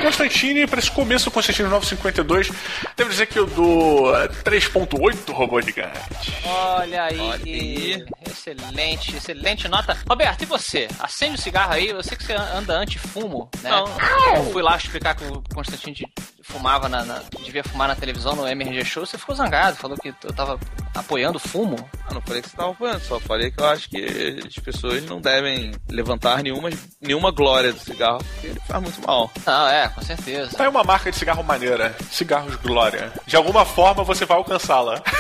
Constantine, 0.03 0.67
pra 0.67 0.79
esse 0.79 0.91
começo 0.91 1.27
do 1.27 1.31
Constantine 1.31 1.69
952, 1.69 2.51
devo 2.97 3.11
dizer 3.11 3.27
que 3.27 3.39
eu 3.39 3.47
dou 3.47 4.17
eh, 4.17 4.29
3.8 4.29 5.31
robô 5.33 5.61
gigante. 5.61 5.99
Olha 6.45 7.03
aí. 7.05 7.21
Olha 7.21 7.35
aí. 7.45 8.05
Excelente, 8.27 9.15
excelente 9.17 9.69
nota. 9.69 9.97
Roberto, 10.09 10.43
e 10.43 10.47
você? 10.47 10.89
Acende 10.99 11.35
o 11.35 11.39
cigarro 11.39 11.75
aí. 11.75 11.89
Eu 11.89 12.03
sei 12.03 12.17
que 12.17 12.25
você 12.25 12.33
anda 12.33 12.75
anti-fumo, 12.79 13.51
né? 13.63 13.69
Não. 13.71 13.85
Eu 14.37 14.51
fui 14.51 14.63
lá 14.63 14.75
explicar 14.77 15.15
que 15.15 15.25
o 15.25 15.43
Constantino 15.55 15.95
de- 15.95 16.07
fumava 16.43 16.89
na, 16.89 17.05
na- 17.05 17.23
devia 17.45 17.63
fumar 17.63 17.87
na 17.87 17.95
televisão 17.95 18.35
no 18.35 18.49
MRG 18.49 18.85
Show. 18.87 19.05
Você 19.05 19.19
ficou 19.19 19.35
zangado, 19.35 19.77
falou 19.77 19.99
que 19.99 20.15
eu 20.25 20.33
tava 20.33 20.59
apoiando 20.95 21.37
o 21.37 21.41
fumo. 21.41 21.77
Eu 22.11 22.15
não 22.15 22.21
falei 22.23 22.43
que 22.43 22.49
você 22.51 22.57
tava 22.57 22.71
apoiando, 22.73 23.01
só 23.05 23.21
falei 23.21 23.51
que 23.53 23.61
eu 23.63 23.69
acho 23.69 23.89
que 23.89 24.41
as 24.47 24.55
pessoas 24.57 25.05
não 25.05 25.21
devem 25.21 25.71
levantar 25.89 26.43
nenhuma, 26.43 26.69
nenhuma 27.01 27.31
glória 27.31 27.73
do 27.73 27.79
cigarro, 27.79 28.19
porque 28.33 28.49
ele 28.49 28.61
faz 28.67 28.83
muito 28.83 29.01
mal. 29.07 29.31
Não, 29.47 29.69
é, 29.69 29.89
com 29.89 30.03
certeza. 30.03 30.57
Tá 30.57 30.65
aí 30.65 30.69
uma 30.69 30.83
marca 30.83 31.11
de 31.13 31.17
cigarro 31.17 31.45
maneira. 31.45 31.95
Cigarros 32.11 32.57
Glória. 32.57 33.13
De 33.27 33.37
alguma 33.37 33.65
forma 33.65 34.03
você 34.03 34.25
vai 34.27 34.37
alcançá-la. 34.39 35.01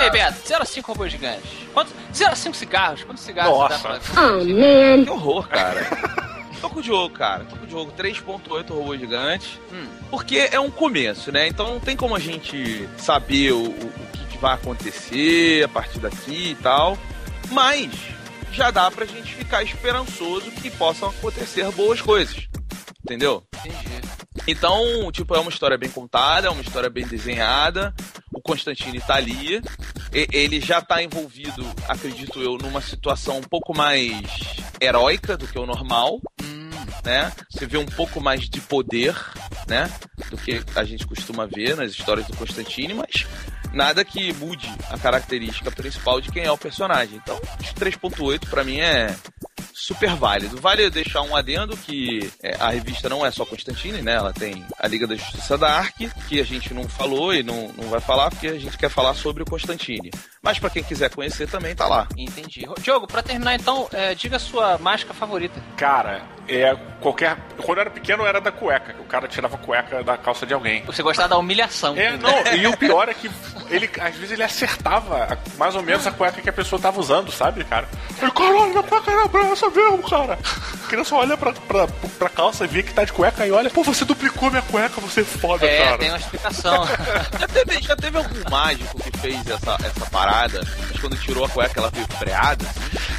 Ei, 0.00 0.10
Beto, 0.10 0.36
0 0.46 0.62
a 0.62 0.66
5 0.66 0.92
robôs 0.92 1.10
gigantes. 1.12 1.50
Quantos, 1.74 1.92
0 2.14 2.32
a 2.32 2.36
5 2.36 2.56
cigarros? 2.56 3.04
Quantos 3.04 3.22
cigarros 3.24 3.52
Nossa. 3.58 3.88
dá 3.88 3.98
pra... 4.00 5.04
Que 5.04 5.10
horror, 5.10 5.48
cara. 5.48 5.86
Tô 6.60 6.70
com 6.70 6.78
o 6.78 6.82
Diogo, 6.82 7.10
cara. 7.14 7.44
Tô 7.44 7.56
com 7.56 7.64
o 7.64 7.66
Diogo. 7.66 7.92
3.8 7.98 8.68
robô 8.70 8.96
gigante. 8.96 9.60
Hum. 9.72 9.86
Porque 10.10 10.48
é 10.52 10.60
um 10.60 10.70
começo, 10.70 11.30
né? 11.32 11.46
Então 11.48 11.68
não 11.74 11.80
tem 11.80 11.96
como 11.96 12.14
a 12.14 12.18
gente 12.18 12.88
saber 12.98 13.52
o, 13.52 13.68
o- 13.70 13.92
vai 14.40 14.54
acontecer 14.54 15.64
a 15.64 15.68
partir 15.68 15.98
daqui 15.98 16.50
e 16.50 16.54
tal. 16.56 16.98
Mas 17.50 17.90
já 18.52 18.70
dá 18.70 18.90
pra 18.90 19.04
gente 19.04 19.34
ficar 19.34 19.62
esperançoso 19.62 20.50
que 20.50 20.70
possam 20.70 21.10
acontecer 21.10 21.70
boas 21.72 22.00
coisas. 22.00 22.48
Entendeu? 23.04 23.44
Entendi. 23.58 24.00
Então, 24.46 25.10
tipo, 25.12 25.34
é 25.34 25.38
uma 25.38 25.50
história 25.50 25.76
bem 25.76 25.90
contada, 25.90 26.48
é 26.48 26.50
uma 26.50 26.62
história 26.62 26.88
bem 26.88 27.06
desenhada. 27.06 27.94
O 28.32 28.40
Constantine 28.40 29.00
tá 29.00 29.14
ali. 29.14 29.60
Ele 30.12 30.60
já 30.60 30.80
tá 30.80 31.02
envolvido, 31.02 31.64
acredito 31.88 32.40
eu, 32.40 32.56
numa 32.58 32.80
situação 32.80 33.38
um 33.38 33.42
pouco 33.42 33.76
mais 33.76 34.12
heróica 34.80 35.36
do 35.36 35.46
que 35.46 35.58
o 35.58 35.66
normal, 35.66 36.20
Hum, 36.42 36.70
né? 37.04 37.32
Você 37.48 37.66
vê 37.66 37.78
um 37.78 37.86
pouco 37.86 38.20
mais 38.20 38.48
de 38.48 38.60
poder, 38.60 39.14
né? 39.68 39.90
Do 40.30 40.36
que 40.36 40.62
a 40.74 40.84
gente 40.84 41.06
costuma 41.06 41.46
ver 41.46 41.76
nas 41.76 41.92
histórias 41.92 42.26
do 42.26 42.36
Constantine, 42.36 42.94
mas 42.94 43.26
nada 43.72 44.04
que 44.04 44.32
mude 44.34 44.72
a 44.90 44.98
característica 44.98 45.70
principal 45.70 46.20
de 46.20 46.30
quem 46.30 46.44
é 46.44 46.52
o 46.52 46.58
personagem. 46.58 47.16
Então, 47.22 47.40
esse 47.60 47.74
3.8 47.74 48.48
pra 48.48 48.64
mim 48.64 48.80
é 48.80 49.14
super 49.72 50.14
válido. 50.14 50.60
Vale 50.60 50.90
deixar 50.90 51.22
um 51.22 51.34
adendo 51.34 51.76
que 51.76 52.30
é, 52.42 52.54
a 52.60 52.70
revista 52.70 53.08
não 53.08 53.24
é 53.24 53.30
só 53.30 53.44
Constantine, 53.44 54.02
né? 54.02 54.12
Ela 54.12 54.32
tem 54.32 54.64
a 54.78 54.86
Liga 54.86 55.06
da 55.06 55.16
Justiça 55.16 55.56
da 55.56 55.72
Ark, 55.72 56.10
que 56.28 56.40
a 56.40 56.44
gente 56.44 56.74
não 56.74 56.88
falou 56.88 57.34
e 57.34 57.42
não, 57.42 57.72
não 57.76 57.88
vai 57.88 58.00
falar 58.00 58.30
porque 58.30 58.48
a 58.48 58.58
gente 58.58 58.76
quer 58.76 58.90
falar 58.90 59.14
sobre 59.14 59.42
o 59.42 59.46
Constantine. 59.46 60.10
Mas 60.42 60.58
pra 60.58 60.70
quem 60.70 60.82
quiser 60.82 61.10
conhecer 61.10 61.46
também 61.48 61.74
tá 61.74 61.86
lá. 61.86 62.08
entendi. 62.16 62.66
Diogo, 62.80 63.06
pra 63.06 63.22
terminar 63.22 63.54
então, 63.56 63.86
é, 63.92 64.14
diga 64.14 64.36
a 64.36 64.40
sua 64.40 64.78
mágica 64.78 65.12
favorita. 65.12 65.62
Cara, 65.76 66.22
é 66.48 66.74
qualquer. 66.98 67.36
Quando 67.62 67.76
eu 67.76 67.82
era 67.82 67.90
pequeno 67.90 68.24
era 68.24 68.40
da 68.40 68.50
cueca, 68.50 68.96
o 69.00 69.04
cara 69.04 69.28
tirava 69.28 69.56
a 69.56 69.58
cueca 69.58 70.02
da 70.02 70.16
calça 70.16 70.46
de 70.46 70.54
alguém. 70.54 70.82
Você 70.86 71.02
gostava 71.02 71.28
da 71.28 71.36
humilhação. 71.36 71.94
É, 71.94 72.16
não, 72.16 72.30
e 72.54 72.66
o 72.66 72.74
pior 72.74 73.06
é 73.10 73.14
que 73.14 73.30
ele, 73.68 73.90
às 74.00 74.14
vezes 74.14 74.30
ele 74.32 74.42
acertava 74.42 75.38
mais 75.58 75.74
ou 75.76 75.82
menos 75.82 76.06
a 76.06 76.10
cueca 76.10 76.40
que 76.40 76.48
a 76.48 76.52
pessoa 76.52 76.80
tava 76.80 76.98
usando, 76.98 77.30
sabe, 77.30 77.62
cara? 77.64 77.86
Ele, 78.22 78.30
caralho, 78.30 78.70
minha 78.70 78.82
cueca 78.82 79.10
era 79.10 79.52
essa 79.52 79.68
mesmo, 79.68 80.02
cara. 80.08 80.38
A 80.84 80.88
criança 80.88 81.14
olha 81.16 81.36
pra, 81.36 81.52
pra, 81.52 81.86
pra 82.18 82.28
calça 82.30 82.64
e 82.64 82.68
vê 82.68 82.82
que 82.82 82.94
tá 82.94 83.04
de 83.04 83.12
cueca 83.12 83.46
e 83.46 83.52
olha, 83.52 83.68
pô, 83.68 83.84
você 83.84 84.06
duplicou 84.06 84.48
minha 84.50 84.62
cueca, 84.62 85.00
você 85.02 85.20
é 85.20 85.24
foda, 85.24 85.66
É, 85.66 85.84
cara. 85.84 85.98
tem 85.98 86.08
uma 86.08 86.18
explicação. 86.18 86.86
Já 87.38 87.46
teve, 87.46 87.82
já 87.82 87.96
teve 87.96 88.16
algum 88.18 88.50
mágico 88.50 88.98
que 89.02 89.18
fez 89.18 89.46
essa, 89.48 89.76
essa 89.84 90.06
parada, 90.10 90.29
mas 90.30 91.00
quando 91.00 91.16
tirou 91.16 91.44
a 91.44 91.48
cueca 91.48 91.80
ela 91.80 91.90
veio 91.90 92.06
freada? 92.18 92.64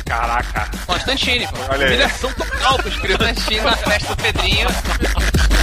Caraca. 0.06 0.69
Constantine, 0.86 1.47
pô. 1.47 1.58
Olha 1.69 1.86
aí. 1.86 1.93
Humilhação 1.93 2.34
total 2.34 2.78
crianças. 3.00 3.28
Constantine 3.28 3.62
na 3.62 3.78
festa 3.78 4.15
do 4.15 4.21
Pedrinho. 4.21 4.67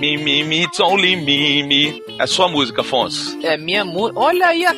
mi, 0.00 0.16
mi, 0.16 0.16
mi, 0.16 0.16
mi, 0.16 0.44
mi, 0.44 0.62
it's 0.62 0.80
only 0.80 1.14
me, 1.14 1.62
me. 1.62 2.02
É 2.18 2.26
sua 2.26 2.48
música, 2.48 2.80
Afonso. 2.80 3.38
É 3.42 3.58
minha 3.58 3.84
música. 3.84 4.18
Olha 4.18 4.46
aí, 4.46 4.64
a... 4.64 4.74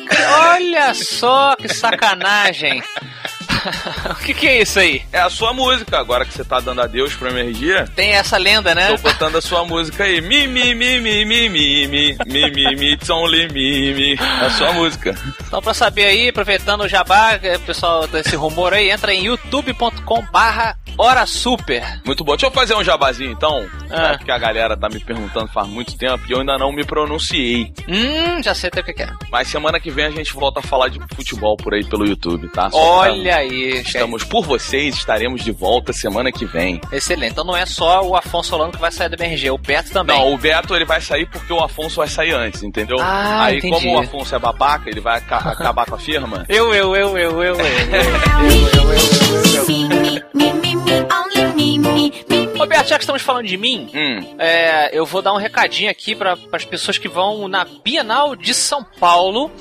olha 0.53 0.93
só 0.93 1.55
que 1.55 1.69
sacanagem. 1.69 2.83
o 4.11 4.15
que, 4.15 4.33
que 4.33 4.47
é 4.47 4.61
isso 4.61 4.79
aí? 4.79 5.01
É 5.11 5.19
a 5.19 5.29
sua 5.29 5.53
música, 5.53 5.97
agora 5.97 6.25
que 6.25 6.33
você 6.33 6.43
tá 6.43 6.59
dando 6.59 6.81
adeus 6.81 7.13
pro 7.15 7.29
MRG. 7.29 7.85
Tem 7.95 8.11
essa 8.11 8.37
lenda, 8.37 8.73
né? 8.75 8.87
Tô 8.87 8.97
botando 8.97 9.37
a 9.37 9.41
sua 9.41 9.65
música 9.65 10.03
aí. 10.03 10.21
Mi, 10.21 10.47
mi, 10.47 10.73
mi, 10.75 10.99
mi, 10.99 11.25
mi, 11.25 11.49
mi, 11.49 11.87
mi, 11.87 12.17
mi, 12.25 12.51
mi, 12.51 12.75
mi, 12.75 12.93
it's 12.93 13.09
only 13.09 13.47
me, 13.51 13.93
me. 13.93 14.13
É 14.13 14.45
a 14.45 14.49
sua 14.51 14.73
música. 14.73 15.15
Então, 15.47 15.61
pra 15.61 15.73
saber 15.73 16.05
aí, 16.05 16.29
aproveitando 16.29 16.81
o 16.81 16.87
jabá, 16.87 17.33
é, 17.41 17.57
pessoal, 17.57 18.07
desse 18.07 18.35
rumor 18.35 18.73
aí, 18.73 18.89
entra 18.89 19.13
em 19.13 19.25
youtube.com 19.25 20.21
barra 20.31 20.77
Hora 20.97 21.25
Super. 21.25 22.01
Muito 22.05 22.23
bom. 22.23 22.33
Deixa 22.33 22.45
eu 22.47 22.51
fazer 22.51 22.75
um 22.75 22.83
jabazinho 22.83 23.31
então, 23.31 23.67
Ah. 23.89 24.15
porque 24.17 24.31
a 24.31 24.37
galera 24.37 24.77
tá 24.77 24.87
me 24.89 24.99
perguntando 24.99 25.47
faz 25.47 25.67
muito 25.67 25.97
tempo 25.97 26.23
e 26.27 26.31
eu 26.31 26.39
ainda 26.39 26.57
não 26.57 26.71
me 26.71 26.83
pronunciei. 26.83 27.73
Hum, 27.87 28.41
já 28.43 28.53
sei 28.53 28.67
até 28.69 28.81
o 28.81 28.83
que 28.83 29.01
é. 29.01 29.09
Mas 29.31 29.47
semana 29.47 29.79
que 29.79 29.89
vem 29.89 30.05
a 30.05 30.11
gente 30.11 30.31
volta 30.33 30.59
a 30.59 30.63
falar 30.63 30.89
de 30.89 30.99
futebol 31.15 31.57
por 31.57 31.73
aí 31.73 31.83
pelo 31.83 32.05
YouTube, 32.05 32.47
tá? 32.49 32.69
Só 32.69 32.77
Olha 32.77 33.37
aí. 33.37 33.52
Estamos 33.53 34.23
por 34.23 34.45
vocês, 34.45 34.95
estaremos 34.95 35.43
de 35.43 35.51
volta 35.51 35.93
semana 35.93 36.31
que 36.31 36.45
vem. 36.45 36.79
Excelente. 36.91 37.31
Então 37.31 37.43
não 37.43 37.55
é 37.55 37.65
só 37.65 38.01
o 38.05 38.15
Afonso 38.15 38.49
Solano 38.49 38.71
que 38.71 38.79
vai 38.79 38.91
sair 38.91 39.09
do 39.09 39.17
BRG, 39.17 39.49
o 39.51 39.57
Beto 39.57 39.91
também. 39.91 40.17
Não, 40.17 40.33
o 40.33 40.37
Beto 40.37 40.75
ele 40.75 40.85
vai 40.85 40.99
sair 41.01 41.25
porque 41.27 41.51
o 41.53 41.59
Afonso 41.59 41.97
vai 41.97 42.07
sair 42.07 42.33
antes, 42.33 42.63
entendeu? 42.63 42.97
Ah, 42.99 43.45
Aí, 43.45 43.57
entendi. 43.57 43.73
como 43.73 43.95
o 43.95 43.99
Afonso 43.99 44.35
é 44.35 44.39
babaca, 44.39 44.89
ele 44.89 44.99
vai 44.99 45.17
aca- 45.17 45.37
acabar 45.37 45.85
com 45.85 45.95
a 45.95 45.99
firma. 45.99 46.45
Eu, 46.49 46.73
eu, 46.73 46.95
eu, 46.95 47.17
eu, 47.17 47.43
eu, 47.43 47.55
eu. 47.55 47.57
me, 47.57 47.63
me, 47.63 47.69
me, 48.47 48.53
me, 48.53 48.83
me, 49.63 49.77
only 49.79 49.87
me, 49.87 50.23
me, 50.33 50.52
já 52.87 52.97
que 52.97 53.03
estamos 53.03 53.21
falando 53.21 53.47
de 53.47 53.57
mim, 53.57 53.89
Hum, 53.93 54.35
é, 54.39 54.97
eu 54.97 55.05
vou 55.05 55.21
dar 55.21 55.33
um 55.33 55.37
recadinho 55.37 55.89
aqui 55.89 56.15
para 56.15 56.37
as 56.51 56.65
pessoas 56.65 56.97
que 56.97 57.07
vão 57.07 57.47
na 57.47 57.65
Bienal 57.83 58.35
de 58.35 58.53
São 58.53 58.83
Paulo. 58.99 59.51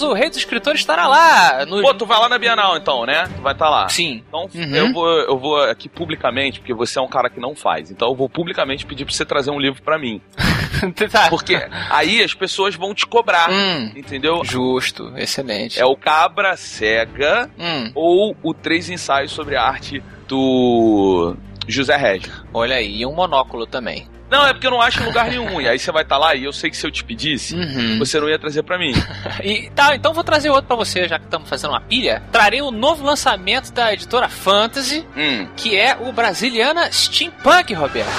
O 0.00 0.12
Rei 0.12 0.28
dos 0.28 0.38
Escritores 0.38 0.80
estará 0.80 1.06
lá. 1.06 1.64
No... 1.66 1.82
Pô, 1.82 1.92
tu 1.94 2.06
vai 2.06 2.18
lá 2.18 2.28
na 2.28 2.38
Bienal 2.38 2.76
então, 2.76 3.04
né? 3.04 3.24
Tu 3.36 3.42
vai 3.42 3.52
estar 3.52 3.68
lá. 3.68 3.88
Sim. 3.88 4.22
Então 4.28 4.48
Uhum. 4.54 4.74
eu, 4.74 4.92
vou, 4.92 5.08
eu 5.08 5.38
vou 5.38 5.62
aqui 5.64 5.88
publicamente, 5.88 6.60
porque 6.60 6.72
você 6.74 6.98
é 6.98 7.02
um 7.02 7.08
cara 7.08 7.28
que 7.28 7.40
não 7.40 7.54
faz. 7.54 7.90
Então 7.90 8.08
eu 8.08 8.14
vou 8.14 8.28
publicamente 8.28 8.86
pedir 8.86 9.04
pra 9.04 9.12
você 9.14 9.24
trazer 9.24 9.50
um 9.50 9.58
livro 9.58 9.82
pra 9.82 9.98
mim. 9.98 10.20
tá. 11.10 11.28
Porque 11.28 11.54
aí 11.90 12.22
as 12.22 12.34
pessoas 12.34 12.74
vão 12.74 12.94
te 12.94 13.06
cobrar. 13.06 13.50
Hum, 13.50 13.92
Entendeu? 13.96 14.42
justo, 14.44 15.12
excelente. 15.16 15.80
É 15.80 15.84
o 15.84 15.96
Cabra 15.96 16.56
Cega 16.56 17.50
Hum, 17.58 17.90
ou 17.94 18.36
o 18.42 18.54
Três 18.54 18.88
Ensaios 18.88 19.32
sobre 19.32 19.56
a 19.56 19.62
Arte 19.62 20.02
do 20.26 21.34
José 21.68 21.96
Régio. 21.96 22.32
olha 22.52 22.76
aí, 22.76 23.00
e 23.00 23.06
um 23.06 23.14
monóculo 23.14 23.66
também. 23.66 24.08
Não, 24.30 24.46
é 24.46 24.52
porque 24.52 24.66
eu 24.66 24.70
não 24.70 24.82
acho 24.82 25.02
lugar 25.04 25.30
nenhum. 25.30 25.58
E 25.58 25.66
aí 25.66 25.78
você 25.78 25.90
vai 25.90 26.02
estar 26.02 26.18
lá 26.18 26.34
e 26.34 26.44
eu 26.44 26.52
sei 26.52 26.68
que 26.68 26.76
se 26.76 26.86
eu 26.86 26.90
te 26.90 27.02
pedisse, 27.02 27.54
Uhum. 27.54 27.98
você 27.98 28.20
não 28.20 28.28
ia 28.28 28.38
trazer 28.38 28.62
pra 28.62 28.76
mim. 28.78 28.92
E 29.42 29.70
tá, 29.70 29.94
então 29.96 30.12
vou 30.12 30.22
trazer 30.22 30.50
outro 30.50 30.66
pra 30.66 30.76
você, 30.76 31.08
já 31.08 31.18
que 31.18 31.24
estamos 31.24 31.48
fazendo 31.48 31.70
uma 31.70 31.80
pilha. 31.80 32.22
Trarei 32.30 32.60
o 32.60 32.70
novo 32.70 33.02
lançamento 33.04 33.72
da 33.72 33.90
editora 33.94 34.28
Fantasy, 34.28 35.06
Hum. 35.16 35.46
que 35.56 35.74
é 35.76 35.96
o 35.98 36.12
Brasiliana 36.12 36.92
Steampunk, 36.92 37.72
Roberto. 37.72 38.10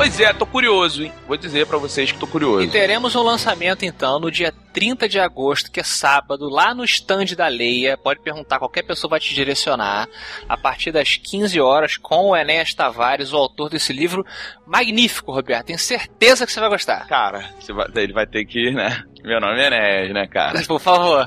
Pois 0.00 0.18
é, 0.18 0.32
tô 0.32 0.46
curioso, 0.46 1.02
hein? 1.04 1.12
Vou 1.28 1.36
dizer 1.36 1.66
pra 1.66 1.76
vocês 1.76 2.10
que 2.10 2.18
tô 2.18 2.26
curioso. 2.26 2.62
E 2.64 2.70
teremos 2.70 3.14
um 3.14 3.22
lançamento 3.22 3.84
então 3.84 4.18
no 4.18 4.30
dia 4.30 4.50
30 4.72 5.06
de 5.06 5.20
agosto, 5.20 5.70
que 5.70 5.78
é 5.78 5.82
sábado, 5.82 6.48
lá 6.48 6.72
no 6.74 6.82
stand 6.84 7.26
da 7.36 7.46
Leia. 7.48 7.98
Pode 7.98 8.22
perguntar, 8.22 8.58
qualquer 8.58 8.82
pessoa 8.82 9.10
vai 9.10 9.20
te 9.20 9.34
direcionar. 9.34 10.08
A 10.48 10.56
partir 10.56 10.90
das 10.90 11.16
15 11.16 11.60
horas, 11.60 11.98
com 11.98 12.30
o 12.30 12.36
Enéas 12.36 12.72
Tavares, 12.72 13.30
o 13.34 13.36
autor 13.36 13.68
desse 13.68 13.92
livro 13.92 14.24
magnífico, 14.66 15.32
Roberto. 15.32 15.66
Tenho 15.66 15.78
certeza 15.78 16.46
que 16.46 16.52
você 16.52 16.60
vai 16.60 16.70
gostar. 16.70 17.06
Cara, 17.06 17.50
vai- 17.68 18.02
ele 18.02 18.14
vai 18.14 18.26
ter 18.26 18.46
que, 18.46 18.70
né? 18.70 19.04
Meu 19.22 19.40
nome 19.40 19.60
é 19.60 19.66
Enéas, 19.66 20.12
né, 20.12 20.26
cara? 20.26 20.62
Por 20.66 20.80
favor. 20.80 21.26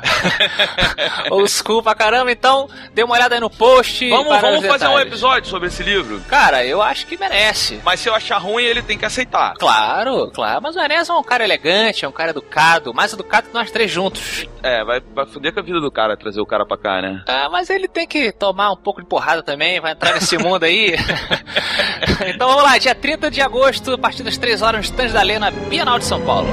Old 1.30 1.50
school 1.50 1.84
pra 1.84 1.94
caramba, 1.96 2.32
então 2.32 2.68
dê 2.94 3.04
uma 3.04 3.16
olhada 3.16 3.36
aí 3.36 3.42
no 3.42 3.50
post. 3.50 4.10
Vamos, 4.10 4.42
vamos 4.42 4.60
os 4.62 4.68
fazer 4.68 4.88
um 4.88 5.00
episódio 5.00 5.50
sobre 5.50 5.68
esse 5.68 5.84
livro. 5.84 6.20
Cara, 6.28 6.66
eu 6.66 6.82
acho 6.82 7.06
que 7.06 7.18
merece. 7.18 7.80
Mas 7.84 8.00
se 8.00 8.10
eu 8.10 8.16
achar 8.16 8.38
ruim, 8.38 8.64
ele 8.64 8.82
tem 8.82 8.98
que 8.98 9.06
aceitar. 9.06 9.54
Claro, 9.56 10.32
claro. 10.32 10.62
Mas 10.62 10.76
o 10.76 10.80
Enéas 10.80 11.10
é 11.10 11.14
um 11.14 11.24
cara 11.24 11.44
elegante, 11.44 12.06
é 12.06 12.08
um 12.08 12.12
cara 12.12 12.32
educado, 12.32 12.94
mais 12.94 13.14
educado 13.14 13.48
que 13.48 13.54
nós 13.54 13.72
três 13.72 13.92
juntos. 13.92 14.48
É, 14.62 14.84
vai, 14.84 15.02
vai 15.14 15.26
foder 15.26 15.54
com 15.54 15.60
a 15.60 15.64
vida 15.64 15.80
do 15.80 15.92
cara 15.92 16.18
trazer 16.18 16.42
o 16.42 16.46
cara 16.46 16.66
pra 16.66 16.78
cá, 16.78 17.02
né? 17.02 17.24
Ah, 17.28 17.50
mas 17.52 17.70
ele 17.70 17.88
tem 17.88 18.08
que 18.08 18.32
tomar 18.32 18.72
um 18.72 18.78
pouco 18.78 19.02
de 19.02 19.08
porrada 19.08 19.44
também, 19.44 19.80
vai 19.80 19.92
entrar 19.92 20.14
nesse 20.14 20.38
mundo 20.40 20.64
aí. 20.64 20.96
então 22.28 22.48
vamos 22.48 22.64
lá, 22.64 22.78
dia 22.78 22.96
30 22.96 23.30
de 23.30 23.42
agosto, 23.42 23.94
a 23.94 23.98
partir 23.98 24.24
das 24.24 24.38
3 24.38 24.62
horas, 24.62 24.78
no 24.78 24.84
stand 24.84 25.14
da 25.14 25.22
Lei 25.22 25.38
na 25.38 25.52
Bienal 25.52 26.00
de 26.00 26.06
São 26.06 26.22
Paulo. 26.26 26.48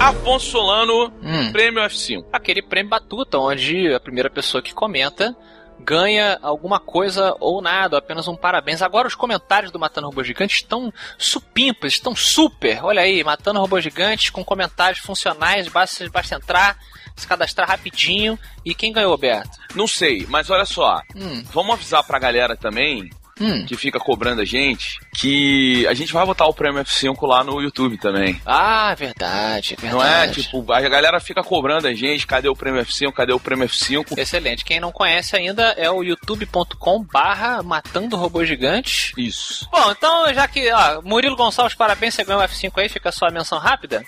Afonso 0.00 0.46
Solano, 0.52 1.12
Hum. 1.22 1.50
prêmio 1.52 1.82
F5. 1.82 2.24
Aquele 2.32 2.62
prêmio 2.62 2.90
Batuta, 2.90 3.38
onde 3.38 3.92
a 3.92 3.98
primeira 4.00 4.30
pessoa 4.30 4.62
que 4.62 4.72
comenta 4.72 5.34
ganha 5.80 6.38
alguma 6.42 6.78
coisa 6.80 7.34
ou 7.40 7.60
nada, 7.60 7.98
apenas 7.98 8.26
um 8.28 8.36
parabéns. 8.36 8.80
Agora 8.82 9.08
os 9.08 9.14
comentários 9.14 9.70
do 9.72 9.78
Matando 9.78 10.08
Robô 10.08 10.22
Gigante 10.22 10.54
estão 10.56 10.92
supimpas, 11.16 11.94
estão 11.94 12.14
super. 12.14 12.84
Olha 12.84 13.02
aí, 13.02 13.22
Matando 13.24 13.60
Robô 13.60 13.80
Gigante 13.80 14.30
com 14.32 14.44
comentários 14.44 15.00
funcionais, 15.00 15.68
basta, 15.68 16.08
basta 16.10 16.36
entrar, 16.36 16.76
se 17.16 17.26
cadastrar 17.26 17.68
rapidinho. 17.68 18.38
E 18.64 18.74
quem 18.74 18.92
ganhou, 18.92 19.16
Beto? 19.16 19.50
Não 19.74 19.86
sei, 19.88 20.26
mas 20.28 20.48
olha 20.50 20.64
só. 20.64 21.00
Hum, 21.14 21.42
Vamos 21.52 21.74
avisar 21.74 22.04
pra 22.04 22.18
galera 22.18 22.56
também, 22.56 23.08
hum. 23.40 23.64
que 23.66 23.76
fica 23.76 23.98
cobrando 23.98 24.40
a 24.42 24.44
gente, 24.44 24.98
que 25.14 25.86
a 25.86 25.94
gente 25.94 26.12
vai 26.12 26.24
botar 26.24 26.46
o 26.46 26.54
prêmio 26.54 26.82
F5 26.82 27.26
lá 27.26 27.42
no 27.44 27.60
YouTube 27.60 27.98
também. 27.98 28.40
Ah, 28.44 28.94
verdade, 28.94 29.76
verdade. 29.80 29.94
Não 29.94 30.04
é? 30.04 30.28
Tipo, 30.28 30.72
a 30.72 30.80
galera 30.80 31.20
fica 31.20 31.42
cobrando 31.42 31.86
a 31.86 31.94
gente, 31.94 32.26
cadê 32.26 32.48
o 32.48 32.56
prêmio 32.56 32.82
F5, 32.84 33.12
cadê 33.12 33.32
o 33.32 33.40
prêmio 33.40 33.68
F5? 33.68 34.18
Excelente. 34.18 34.64
Quem 34.64 34.80
não 34.80 34.92
conhece 34.92 35.36
ainda 35.36 35.74
é 35.76 35.90
o 35.90 36.02
youtube.com 36.02 37.02
barra 37.04 37.62
Matando 37.62 38.16
Robô 38.16 38.44
Gigante. 38.44 39.12
Isso. 39.16 39.68
Bom, 39.70 39.90
então 39.90 40.32
já 40.32 40.46
que, 40.46 40.70
ó, 40.70 41.02
Murilo 41.02 41.36
Gonçalves, 41.36 41.74
parabéns, 41.74 42.14
você 42.14 42.24
ganhou 42.24 42.42
o 42.42 42.44
F5 42.44 42.72
aí, 42.76 42.88
fica 42.88 43.12
só 43.12 43.26
a 43.26 43.30
menção 43.30 43.58
rápida. 43.58 44.04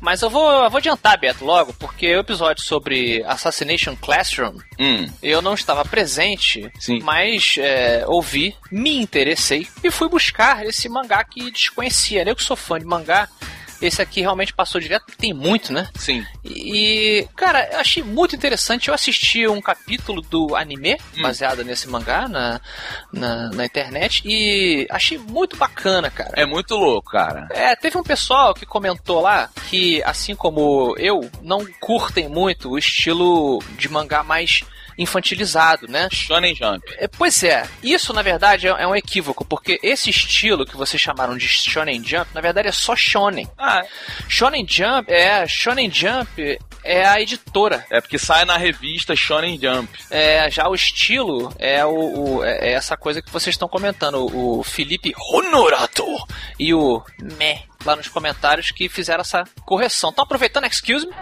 Mas 0.00 0.22
eu 0.22 0.30
vou, 0.30 0.64
eu 0.64 0.70
vou 0.70 0.78
adiantar, 0.78 1.18
Beto, 1.18 1.44
logo, 1.44 1.72
porque 1.74 2.14
o 2.14 2.20
episódio 2.20 2.62
sobre 2.62 3.22
Assassination 3.26 3.96
Classroom, 3.96 4.56
Hum, 4.78 5.06
eu 5.22 5.40
não 5.40 5.54
estava 5.54 5.84
presente, 5.84 6.70
Sim. 6.78 7.00
mas 7.02 7.54
é, 7.58 8.04
ouvi, 8.06 8.54
me 8.70 8.96
interessei 9.00 9.66
e 9.82 9.90
fui 9.90 10.08
buscar 10.08 10.64
esse 10.64 10.88
mangá 10.88 11.22
que 11.24 11.50
desconhecia. 11.50 12.22
Eu 12.26 12.36
que 12.36 12.42
sou 12.42 12.56
fã 12.56 12.78
de 12.78 12.84
mangá, 12.84 13.28
esse 13.80 14.00
aqui 14.00 14.20
realmente 14.20 14.52
passou 14.52 14.80
direto, 14.80 15.04
tem 15.18 15.32
muito, 15.32 15.72
né? 15.72 15.88
sim. 15.94 16.24
E, 16.44 17.26
cara, 17.36 17.68
eu 17.72 17.80
achei 17.80 18.02
muito 18.02 18.34
interessante. 18.34 18.88
Eu 18.88 18.94
assisti 18.94 19.46
um 19.46 19.60
capítulo 19.60 20.22
do 20.22 20.54
anime, 20.54 20.96
baseado 21.20 21.64
nesse 21.64 21.88
mangá, 21.88 22.28
na, 22.28 22.60
na, 23.12 23.50
na 23.50 23.64
internet, 23.64 24.22
e 24.24 24.86
achei 24.90 25.18
muito 25.18 25.56
bacana, 25.56 26.10
cara. 26.10 26.32
É 26.34 26.46
muito 26.46 26.74
louco, 26.76 27.10
cara. 27.10 27.48
É, 27.50 27.74
teve 27.76 27.98
um 27.98 28.02
pessoal 28.02 28.54
que 28.54 28.64
comentou 28.64 29.20
lá 29.20 29.50
que, 29.68 30.02
assim 30.04 30.34
como 30.34 30.94
eu, 30.98 31.28
não 31.42 31.66
curtem 31.80 32.28
muito 32.28 32.70
o 32.70 32.78
estilo 32.78 33.62
de 33.76 33.88
mangá 33.88 34.22
mais 34.22 34.62
infantilizado, 34.98 35.86
né? 35.88 36.08
Shonen 36.12 36.54
Jump. 36.54 36.82
É, 36.98 37.06
Pois 37.08 37.42
é, 37.42 37.66
isso 37.82 38.12
na 38.12 38.22
verdade 38.22 38.66
é 38.68 38.70
é 38.76 38.86
um 38.86 38.94
equívoco, 38.94 39.44
porque 39.44 39.78
esse 39.82 40.10
estilo 40.10 40.64
que 40.66 40.76
vocês 40.76 41.00
chamaram 41.00 41.36
de 41.36 41.48
Shonen 41.48 42.02
Jump, 42.04 42.26
na 42.34 42.40
verdade 42.40 42.68
é 42.68 42.72
só 42.72 42.94
Shonen. 42.94 43.48
Ah, 43.58 43.82
Shonen 44.28 44.66
Jump 44.68 45.10
é 45.12 45.46
Shonen 45.46 45.90
Jump 45.90 46.58
é 46.84 47.06
a 47.06 47.20
editora. 47.20 47.84
é 47.90 48.00
porque 48.00 48.18
sai 48.18 48.44
na 48.44 48.56
revista 48.56 49.16
Shonen 49.16 49.58
Jump. 49.60 49.88
É, 50.10 50.50
já 50.50 50.68
o 50.68 50.74
estilo 50.74 51.52
é, 51.58 51.84
o, 51.84 52.36
o- 52.38 52.44
é 52.44 52.72
essa 52.72 52.96
coisa 52.96 53.20
que 53.22 53.30
vocês 53.30 53.54
estão 53.54 53.68
comentando. 53.68 54.26
O 54.34 54.62
Felipe 54.62 55.12
Honorato 55.32 56.04
e 56.58 56.72
o 56.74 57.02
Me 57.20 57.64
lá 57.84 57.96
nos 57.96 58.08
comentários 58.08 58.70
que 58.70 58.88
fizeram 58.88 59.20
essa 59.22 59.44
correção. 59.64 60.10
Estão 60.10 60.24
aproveitando, 60.24 60.64
excuse 60.66 61.06
me? 61.06 61.12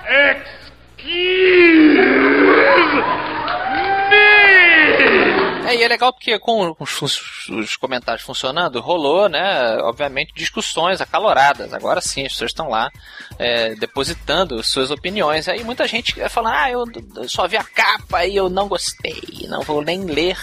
É, 5.67 5.77
e 5.77 5.83
é 5.83 5.89
legal 5.89 6.13
porque 6.13 6.39
com 6.39 6.77
os, 6.79 7.01
os- 7.01 7.49
os 7.49 7.75
comentários 7.79 8.23
funcionando, 8.23 8.81
rolou, 8.83 9.31
né, 9.31 9.79
obviamente, 9.79 10.35
discussões 10.37 11.01
acaloradas. 11.01 11.73
Agora 11.73 12.03
sim, 12.03 12.27
as 12.27 12.33
pessoas 12.33 12.51
estão 12.51 12.69
lá 12.69 12.91
é, 13.39 13.75
depositando 13.75 14.63
suas 14.63 14.91
opiniões. 14.91 15.49
Aí 15.49 15.65
muita 15.65 15.89
gente 15.89 16.13
fala, 16.29 16.65
ah, 16.65 16.71
eu, 16.71 16.85
eu 17.17 17.27
só 17.31 17.49
vi 17.49 17.57
a 17.57 17.65
capa 17.65 18.27
e 18.27 18.37
eu 18.37 18.51
não 18.51 18.69
gostei, 18.69 19.23
não 19.49 19.63
vou 19.63 19.81
nem 19.81 20.05
ler. 20.05 20.37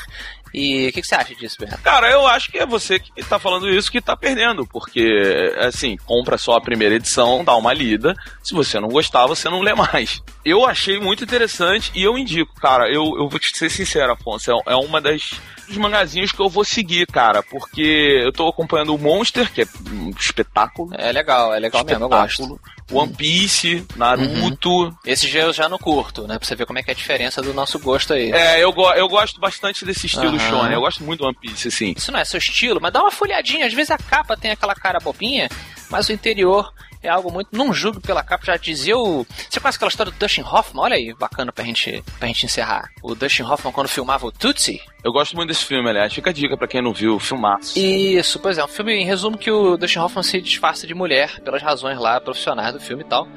E 0.53 0.87
o 0.87 0.91
que, 0.91 1.01
que 1.01 1.07
você 1.07 1.15
acha 1.15 1.35
disso, 1.35 1.57
Beto? 1.59 1.77
Cara, 1.79 2.09
eu 2.11 2.27
acho 2.27 2.51
que 2.51 2.57
é 2.57 2.65
você 2.65 2.99
que 2.99 3.23
tá 3.23 3.39
falando 3.39 3.69
isso 3.69 3.91
que 3.91 4.01
tá 4.01 4.15
perdendo, 4.15 4.65
porque, 4.65 5.53
assim, 5.59 5.97
compra 6.05 6.37
só 6.37 6.55
a 6.55 6.61
primeira 6.61 6.95
edição, 6.95 7.43
dá 7.43 7.55
uma 7.55 7.73
lida, 7.73 8.15
se 8.43 8.53
você 8.53 8.79
não 8.79 8.89
gostar, 8.89 9.27
você 9.27 9.49
não 9.49 9.61
lê 9.61 9.73
mais. 9.73 10.21
Eu 10.43 10.65
achei 10.65 10.99
muito 10.99 11.23
interessante 11.23 11.91
e 11.95 12.03
eu 12.03 12.17
indico, 12.17 12.53
cara, 12.55 12.89
eu, 12.89 13.03
eu 13.17 13.29
vou 13.29 13.39
te 13.39 13.55
ser 13.57 13.69
sincero, 13.69 14.11
Afonso, 14.11 14.51
é, 14.51 14.73
é 14.73 14.75
uma 14.75 14.99
das 14.99 15.39
dos 15.71 15.77
mangazinhos 15.77 16.31
que 16.31 16.41
eu 16.41 16.49
vou 16.49 16.65
seguir, 16.65 17.07
cara, 17.07 17.41
porque 17.41 18.19
eu 18.23 18.31
tô 18.31 18.47
acompanhando 18.47 18.93
o 18.93 18.97
Monster, 18.97 19.51
que 19.51 19.61
é 19.61 19.65
um 19.89 20.09
espetáculo. 20.09 20.91
É 20.93 21.11
legal, 21.11 21.53
é 21.53 21.59
legal 21.59 21.83
mesmo, 21.85 22.03
eu 22.03 22.09
gosto. 22.09 22.59
One 22.91 23.13
Piece, 23.13 23.85
Naruto. 23.95 24.95
Esse 25.05 25.27
já 25.27 25.39
eu 25.41 25.53
já 25.53 25.67
não 25.69 25.77
curto, 25.77 26.27
né? 26.27 26.37
Pra 26.37 26.47
você 26.47 26.55
ver 26.55 26.65
como 26.65 26.79
é 26.79 26.83
que 26.83 26.91
é 26.91 26.93
a 26.93 26.95
diferença 26.95 27.41
do 27.41 27.53
nosso 27.53 27.79
gosto 27.79 28.13
aí. 28.13 28.31
É, 28.31 28.63
eu, 28.63 28.71
go- 28.73 28.91
eu 28.93 29.07
gosto 29.07 29.39
bastante 29.39 29.85
desse 29.85 30.05
estilo 30.07 30.35
Aham. 30.35 30.49
shonen. 30.49 30.73
Eu 30.73 30.81
gosto 30.81 31.03
muito 31.03 31.19
do 31.21 31.25
One 31.27 31.37
Piece, 31.39 31.67
assim. 31.67 31.93
Isso 31.95 32.11
não 32.11 32.19
é 32.19 32.25
seu 32.25 32.37
estilo, 32.37 32.79
mas 32.81 32.91
dá 32.93 33.01
uma 33.01 33.11
folhadinha. 33.11 33.65
Às 33.65 33.73
vezes 33.73 33.91
a 33.91 33.97
capa 33.97 34.35
tem 34.37 34.51
aquela 34.51 34.75
cara 34.75 34.99
bobinha, 34.99 35.49
mas 35.89 36.09
o 36.09 36.13
interior 36.13 36.71
é 37.03 37.09
algo 37.09 37.31
muito. 37.31 37.49
Não 37.51 37.73
julgue 37.73 37.99
pela 37.99 38.23
capa, 38.23 38.45
já 38.45 38.57
dizia 38.57 38.97
o. 38.97 39.25
Você 39.49 39.59
conhece 39.59 39.77
aquela 39.77 39.89
história 39.89 40.11
do 40.11 40.17
Dustin 40.17 40.41
Hoffman? 40.41 40.83
Olha 40.83 40.95
aí, 40.95 41.13
bacana 41.13 41.51
pra 41.51 41.63
gente, 41.63 42.03
pra 42.19 42.27
gente 42.27 42.45
encerrar. 42.45 42.89
O 43.01 43.15
Dustin 43.15 43.43
Hoffman, 43.43 43.73
quando 43.73 43.87
filmava 43.87 44.25
o 44.25 44.31
Tootsie. 44.31 44.81
Eu 45.03 45.11
gosto 45.11 45.35
muito 45.35 45.49
desse 45.49 45.65
filme, 45.65 45.89
aliás. 45.89 46.13
Fica 46.13 46.29
a 46.29 46.33
dica 46.33 46.55
pra 46.55 46.67
quem 46.67 46.81
não 46.81 46.93
viu, 46.93 47.19
filmaço. 47.19 47.77
Isso, 47.77 48.39
pois 48.39 48.57
é, 48.57 48.63
um 48.63 48.67
filme 48.67 48.93
em 48.93 49.05
resumo 49.05 49.37
que 49.37 49.49
o 49.49 49.77
Dustin 49.77 49.99
Hoffman 49.99 50.23
se 50.23 50.41
disfarça 50.41 50.85
de 50.85 50.93
mulher 50.93 51.39
pelas 51.41 51.61
razões 51.61 51.97
lá 51.97 52.19
profissionais 52.21 52.73
do 52.73 52.79
filme 52.79 53.03
e 53.03 53.07
tal. 53.07 53.27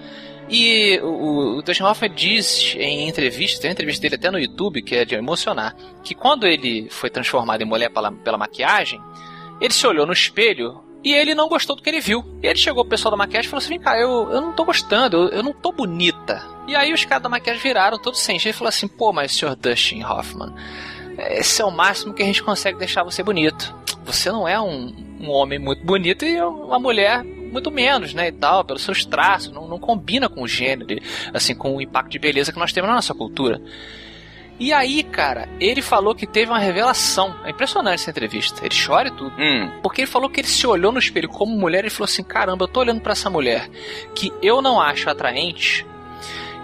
E 0.48 1.00
o, 1.03 1.59
o 1.59 1.62
Dustin 1.62 1.85
Hoffman 1.85 2.12
diz 2.14 2.74
em 2.77 3.09
entrevista, 3.09 3.62
tem 3.62 3.70
uma 3.70 3.72
entrevista 3.72 4.03
dele 4.03 4.16
até 4.16 4.31
no 4.31 4.38
YouTube, 4.38 4.83
que 4.83 4.94
é 4.94 5.05
de 5.05 5.14
emocionar, 5.14 5.74
que 6.03 6.14
quando 6.14 6.46
ele 6.46 6.88
foi 6.90 7.09
transformado 7.09 7.62
em 7.62 7.64
mulher 7.64 7.90
pela, 7.90 8.12
pela 8.12 8.37
maquiagem, 8.37 9.00
ele 9.61 9.72
se 9.72 9.87
olhou 9.87 10.07
no 10.07 10.12
espelho 10.12 10.83
e 11.05 11.12
ele 11.12 11.35
não 11.35 11.49
gostou 11.49 11.77
do 11.77 11.83
que 11.83 11.90
ele 11.90 12.01
viu. 12.01 12.25
E 12.43 12.47
ele 12.47 12.59
chegou 12.59 12.83
pro 12.83 12.90
pessoal 12.90 13.11
da 13.11 13.17
maquiagem 13.17 13.47
e 13.47 13.51
falou 13.51 13.62
assim: 13.62 13.75
vem 13.75 13.81
cá, 13.81 13.99
eu, 13.99 14.31
eu 14.33 14.40
não 14.40 14.53
tô 14.53 14.64
gostando, 14.64 15.17
eu, 15.17 15.29
eu 15.29 15.43
não 15.43 15.53
tô 15.53 15.71
bonita. 15.71 16.43
E 16.67 16.75
aí 16.75 16.93
os 16.93 17.05
caras 17.05 17.23
da 17.23 17.29
maquiagem 17.29 17.62
viraram 17.62 17.99
todos 17.99 18.21
sem 18.21 18.38
jeito 18.38 18.55
e 18.55 18.59
falaram 18.59 18.75
assim: 18.75 18.88
pô, 18.88 19.12
mas 19.12 19.33
senhor 19.33 19.55
Dustin 19.55 20.03
Hoffman, 20.03 20.55
esse 21.31 21.61
é 21.61 21.64
o 21.64 21.71
máximo 21.71 22.14
que 22.14 22.23
a 22.23 22.27
gente 22.27 22.43
consegue 22.43 22.79
deixar 22.79 23.05
você 23.05 23.23
bonito. 23.23 23.75
Você 24.05 24.33
não 24.33 24.49
é 24.49 24.59
um, 24.61 24.95
um 25.21 25.31
homem 25.31 25.59
muito 25.59 25.85
bonito 25.85 26.25
e 26.25 26.40
uma 26.40 26.79
mulher 26.79 27.23
muito 27.23 27.71
menos, 27.71 28.12
né, 28.12 28.29
e 28.29 28.33
tal, 28.33 28.64
pelos 28.64 28.83
seus 28.83 29.05
traços, 29.05 29.53
não, 29.53 29.69
não 29.69 29.79
combina 29.79 30.29
com 30.29 30.43
o 30.43 30.49
gênero, 30.49 31.01
assim, 31.33 31.55
com 31.55 31.77
o 31.77 31.81
impacto 31.81 32.11
de 32.11 32.19
beleza 32.19 32.53
que 32.53 32.59
nós 32.59 32.73
temos 32.73 32.88
na 32.88 32.97
nossa 32.97 33.14
cultura. 33.14 33.62
E 34.59 34.73
aí, 34.73 35.03
cara, 35.03 35.49
ele 35.59 35.83
falou 35.83 36.14
que 36.14 36.27
teve 36.27 36.51
uma 36.51 36.59
revelação. 36.61 37.35
É 37.45 37.51
impressionante 37.51 37.95
essa 38.03 38.11
entrevista. 38.11 38.64
Ele 38.64 38.75
chora 38.75 39.09
e 39.09 39.11
tudo. 39.11 39.33
Hum, 39.38 39.71
Porque 39.83 40.03
ele 40.03 40.11
falou 40.11 40.31
que 40.31 40.40
ele 40.40 40.47
se 40.49 40.67
olhou 40.67 40.93
no 40.93 40.99
espelho 40.99 41.29
como 41.29 41.57
mulher 41.57 41.85
e 41.85 41.90
falou 41.90 42.05
assim: 42.05 42.23
caramba, 42.23 42.64
eu 42.64 42.69
tô 42.69 42.81
olhando 42.81 43.01
pra 43.01 43.12
essa 43.12 43.29
mulher 43.29 43.69
que 44.14 44.33
eu 44.40 44.62
não 44.62 44.81
acho 44.81 45.11
atraente 45.11 45.85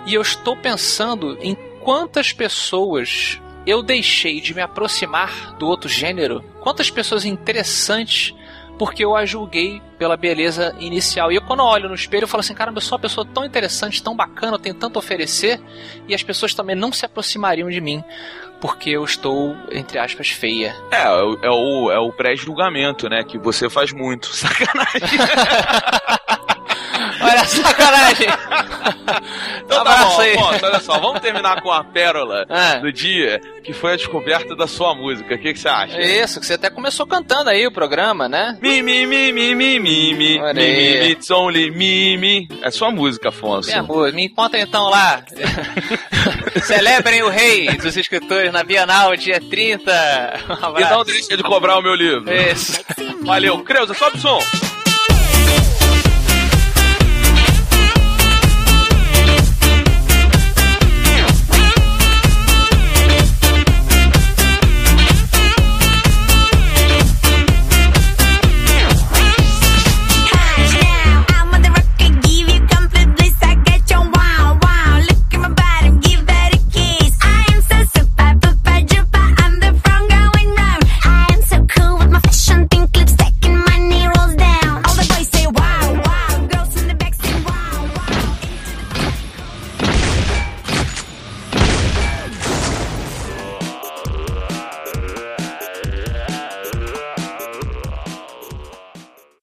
e 0.06 0.14
eu 0.14 0.22
estou 0.22 0.56
pensando 0.56 1.36
em 1.42 1.54
quantas 1.80 2.32
pessoas 2.32 3.40
eu 3.66 3.82
deixei 3.82 4.40
de 4.40 4.54
me 4.54 4.62
aproximar 4.62 5.54
do 5.58 5.66
outro 5.66 5.88
gênero, 5.88 6.42
quantas 6.60 6.90
pessoas 6.90 7.24
interessantes 7.24 8.34
porque 8.80 9.04
eu 9.04 9.14
a 9.14 9.26
julguei 9.26 9.82
pela 9.98 10.16
beleza 10.16 10.74
inicial. 10.80 11.30
E 11.30 11.34
eu, 11.34 11.42
quando 11.42 11.60
eu 11.60 11.66
olho 11.66 11.86
no 11.86 11.94
espelho, 11.94 12.24
eu 12.24 12.28
falo 12.28 12.40
assim: 12.40 12.54
caramba, 12.54 12.78
eu 12.78 12.80
sou 12.80 12.96
uma 12.96 13.02
pessoa 13.02 13.26
tão 13.26 13.44
interessante, 13.44 14.02
tão 14.02 14.16
bacana, 14.16 14.54
eu 14.54 14.58
tenho 14.58 14.74
tanto 14.74 14.96
a 14.96 15.00
oferecer, 15.00 15.60
e 16.08 16.14
as 16.14 16.22
pessoas 16.22 16.54
também 16.54 16.74
não 16.74 16.90
se 16.90 17.04
aproximariam 17.04 17.68
de 17.68 17.78
mim. 17.78 18.02
Porque 18.58 18.88
eu 18.88 19.04
estou, 19.04 19.54
entre 19.70 19.98
aspas, 19.98 20.30
feia. 20.30 20.74
É, 20.90 21.02
é 21.02 21.10
o, 21.10 21.38
é 21.42 21.50
o, 21.50 21.90
é 21.92 21.98
o 21.98 22.10
pré-julgamento, 22.10 23.06
né? 23.06 23.22
Que 23.22 23.36
você 23.36 23.68
faz 23.68 23.92
muito. 23.92 24.28
Sacanagem. 24.34 25.02
Olha 27.30 27.40
a 27.40 27.44
sacanagem! 27.44 28.26
Então 29.64 29.84
tá 29.84 29.92
Abraço 29.92 30.16
bom, 30.16 30.20
aí. 30.22 30.34
Afonso, 30.34 30.66
olha 30.66 30.80
só, 30.80 30.98
vamos 30.98 31.20
terminar 31.20 31.60
com 31.62 31.70
a 31.70 31.84
pérola 31.84 32.44
É. 32.48 32.78
do 32.80 32.92
dia, 32.92 33.40
que 33.62 33.72
foi 33.72 33.92
a 33.92 33.96
descoberta 33.96 34.56
da 34.56 34.66
sua 34.66 34.94
música. 34.94 35.34
O 35.34 35.38
que, 35.38 35.52
que 35.52 35.58
você 35.58 35.68
acha? 35.68 36.00
Isso, 36.00 36.40
que 36.40 36.46
você 36.46 36.54
até 36.54 36.68
começou 36.70 37.06
cantando 37.06 37.50
aí 37.50 37.64
o 37.66 37.70
programa, 37.72 38.28
né? 38.28 38.58
Mi, 38.60 38.82
mi, 38.82 39.06
mi, 39.06 39.32
mi, 39.32 39.54
mi, 39.54 39.78
mi, 39.78 39.78
mi, 39.80 40.14
mi, 40.14 40.38
mi, 40.54 41.10
it's 41.12 41.30
only 41.30 41.70
me, 41.70 42.16
me. 42.16 42.48
É 42.62 42.70
sua 42.70 42.90
música, 42.90 43.28
Afonso. 43.28 43.68
Minha 43.68 43.80
amor, 43.80 44.12
me 44.12 44.24
encontra 44.26 44.58
então 44.60 44.88
lá. 44.88 45.22
Celebrem 46.64 47.22
o 47.22 47.28
rei 47.28 47.68
dos 47.76 47.96
escritores 47.96 48.52
na 48.52 48.62
Bienal, 48.64 49.14
dia 49.16 49.40
30. 49.40 50.40
Um 50.74 50.78
E 50.78 50.84
não 50.84 51.04
deixa 51.04 51.36
de 51.36 51.42
cobrar 51.42 51.78
o 51.78 51.82
meu 51.82 51.94
livro. 51.94 52.32
Isso. 52.32 52.80
Valeu, 53.22 53.58
Creuza, 53.62 53.94
sobe 53.94 54.16
o 54.16 54.20
som. 54.20 54.38